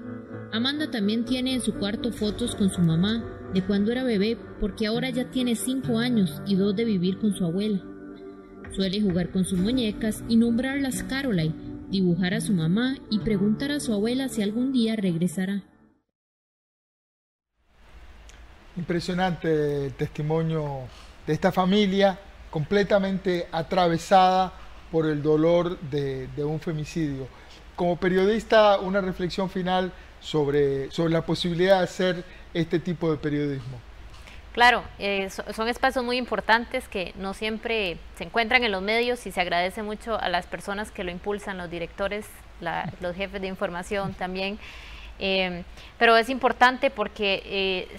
Amanda 0.52 0.90
también 0.90 1.24
tiene 1.24 1.54
en 1.54 1.60
su 1.60 1.74
cuarto 1.74 2.10
fotos 2.10 2.54
con 2.54 2.70
su 2.70 2.80
mamá, 2.80 3.24
de 3.52 3.64
cuando 3.64 3.92
era 3.92 4.02
bebé, 4.02 4.38
porque 4.58 4.86
ahora 4.86 5.10
ya 5.10 5.30
tiene 5.30 5.54
cinco 5.54 5.98
años 5.98 6.42
y 6.46 6.56
dos 6.56 6.74
de 6.74 6.84
vivir 6.84 7.18
con 7.18 7.34
su 7.34 7.44
abuela. 7.44 7.84
Suele 8.72 9.00
jugar 9.00 9.30
con 9.30 9.44
sus 9.44 9.58
muñecas 9.58 10.24
y 10.28 10.36
nombrarlas 10.36 11.02
Caroline, 11.04 11.54
dibujar 11.90 12.34
a 12.34 12.40
su 12.40 12.52
mamá 12.52 12.96
y 13.10 13.20
preguntar 13.20 13.70
a 13.70 13.80
su 13.80 13.92
abuela 13.92 14.28
si 14.28 14.42
algún 14.42 14.72
día 14.72 14.96
regresará. 14.96 15.62
Impresionante 18.76 19.86
el 19.86 19.94
testimonio 19.94 20.80
de 21.26 21.32
esta 21.32 21.50
familia 21.50 22.18
completamente 22.50 23.48
atravesada 23.52 24.52
por 24.90 25.06
el 25.06 25.22
dolor 25.22 25.78
de, 25.80 26.28
un 26.38 26.60
femicidio. 26.60 27.28
Como 27.74 27.96
periodista, 27.96 28.78
una 28.78 29.00
reflexión 29.00 29.50
final 29.50 29.92
sobre, 30.20 30.90
sobre 30.90 31.12
la 31.12 31.22
posibilidad 31.22 31.78
de 31.78 31.84
hacer 31.84 32.24
este 32.54 32.78
tipo 32.78 33.10
de 33.10 33.18
periodismo. 33.18 33.78
Claro, 34.52 34.82
eh, 34.98 35.28
son 35.54 35.68
espacios 35.68 36.02
muy 36.02 36.16
importantes 36.16 36.88
que 36.88 37.12
no 37.16 37.34
siempre 37.34 37.98
se 38.16 38.24
encuentran 38.24 38.64
en 38.64 38.72
los 38.72 38.80
medios 38.80 39.26
y 39.26 39.32
se 39.32 39.40
agradece 39.42 39.82
mucho 39.82 40.18
a 40.18 40.30
las 40.30 40.46
personas 40.46 40.90
que 40.90 41.04
lo 41.04 41.10
impulsan, 41.10 41.58
los 41.58 41.70
directores, 41.70 42.24
los 43.00 43.14
jefes 43.14 43.42
de 43.42 43.48
información 43.48 44.14
también. 44.14 44.58
Eh, 45.18 45.62
pero 45.98 46.16
es 46.16 46.30
importante 46.30 46.90
porque 46.90 47.42
eh, 47.44 47.98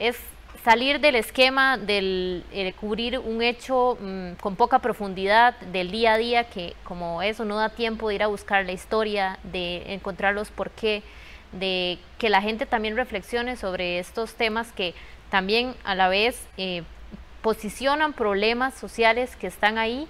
es 0.00 0.16
salir 0.64 1.00
del 1.00 1.14
esquema 1.14 1.78
del 1.78 2.44
eh, 2.52 2.72
cubrir 2.72 3.18
un 3.18 3.42
hecho 3.42 3.96
mm, 4.00 4.32
con 4.40 4.56
poca 4.56 4.80
profundidad 4.80 5.56
del 5.60 5.90
día 5.90 6.14
a 6.14 6.18
día, 6.18 6.44
que 6.44 6.74
como 6.84 7.22
eso 7.22 7.44
no 7.44 7.56
da 7.56 7.68
tiempo 7.68 8.08
de 8.08 8.16
ir 8.16 8.22
a 8.22 8.26
buscar 8.26 8.66
la 8.66 8.72
historia, 8.72 9.38
de 9.44 9.94
encontrar 9.94 10.34
los 10.34 10.50
por 10.50 10.70
qué, 10.70 11.02
de 11.52 11.98
que 12.18 12.28
la 12.28 12.42
gente 12.42 12.66
también 12.66 12.96
reflexione 12.96 13.56
sobre 13.56 13.98
estos 13.98 14.34
temas 14.34 14.72
que 14.72 14.94
también 15.30 15.74
a 15.84 15.94
la 15.94 16.08
vez 16.08 16.46
eh, 16.56 16.82
posicionan 17.42 18.12
problemas 18.12 18.74
sociales 18.74 19.36
que 19.36 19.46
están 19.46 19.78
ahí 19.78 20.06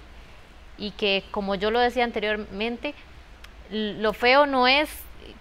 y 0.77 0.91
que, 0.91 1.23
como 1.31 1.55
yo 1.55 1.71
lo 1.71 1.79
decía 1.79 2.03
anteriormente, 2.03 2.93
lo 3.69 4.13
feo 4.13 4.45
no 4.45 4.67
es 4.67 4.89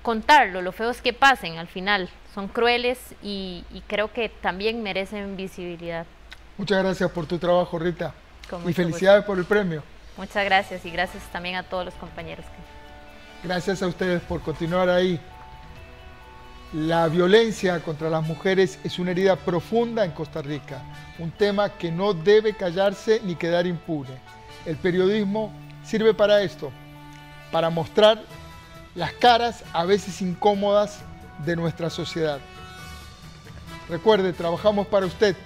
contarlo, 0.02 0.62
lo 0.62 0.72
feo 0.72 0.90
es 0.90 1.02
que 1.02 1.12
pasen 1.12 1.58
al 1.58 1.66
final. 1.66 2.08
Son 2.35 2.49
crueles 2.49 2.99
y, 3.23 3.64
creo 3.87 4.12
que 4.12 4.29
también 4.29 4.83
merecen 4.83 5.37
visibilidad. 5.37 6.07
Muchas 6.57 6.83
gracias 6.83 7.11
por 7.11 7.27
tu 7.27 7.38
trabajo, 7.38 7.79
Rita. 7.79 8.14
y 8.66 8.73
felicidades 8.73 9.25
por 9.25 9.38
el 9.38 9.45
premio. 9.45 9.83
Muchas 10.16 10.45
gracias 10.45 10.85
y 10.85 10.90
gracias 10.90 11.23
también 11.33 11.57
a 11.57 11.62
todos 11.62 11.85
los 11.87 11.95
compañeros. 11.95 12.45
Gracias 13.43 13.83
a 13.83 13.87
ustedes 13.87 14.21
por 14.23 14.43
continuar 14.43 14.88
ahí. 14.88 15.19
La 16.73 17.09
violencia 17.09 17.81
contra 17.81 18.09
las 18.11 18.23
mujeres 18.25 18.79
es 18.85 18.99
una 18.99 19.11
herida 19.11 19.35
profunda 19.35 20.05
en 20.05 20.12
Costa 20.12 20.40
Rica, 20.40 20.83
un 21.19 21.33
tema 21.33 21.71
que 21.71 21.90
no 21.90 22.14
debe 22.14 22.55
callarse 22.55 23.21
ni 23.25 23.35
quedar 23.35 23.66
impune. 23.66 24.11
El 24.66 24.77
periodismo 24.77 25.53
sirve 25.83 26.14
para 26.14 26.43
esto, 26.43 26.71
para 27.51 27.71
mostrar 27.71 28.23
las 28.95 29.12
caras 29.14 29.64
a 29.73 29.85
veces 29.85 30.23
incómodas 30.23 31.03
de 31.44 31.57
nuestra 31.57 31.90
sociedad. 31.90 32.40
Recuerde, 33.88 34.33
trabajamos 34.33 34.87
para 34.87 35.07
usted. 35.07 35.37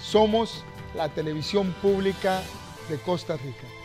Somos 0.00 0.64
la 0.94 1.08
televisión 1.08 1.72
pública 1.80 2.42
de 2.88 2.98
Costa 2.98 3.36
Rica. 3.36 3.81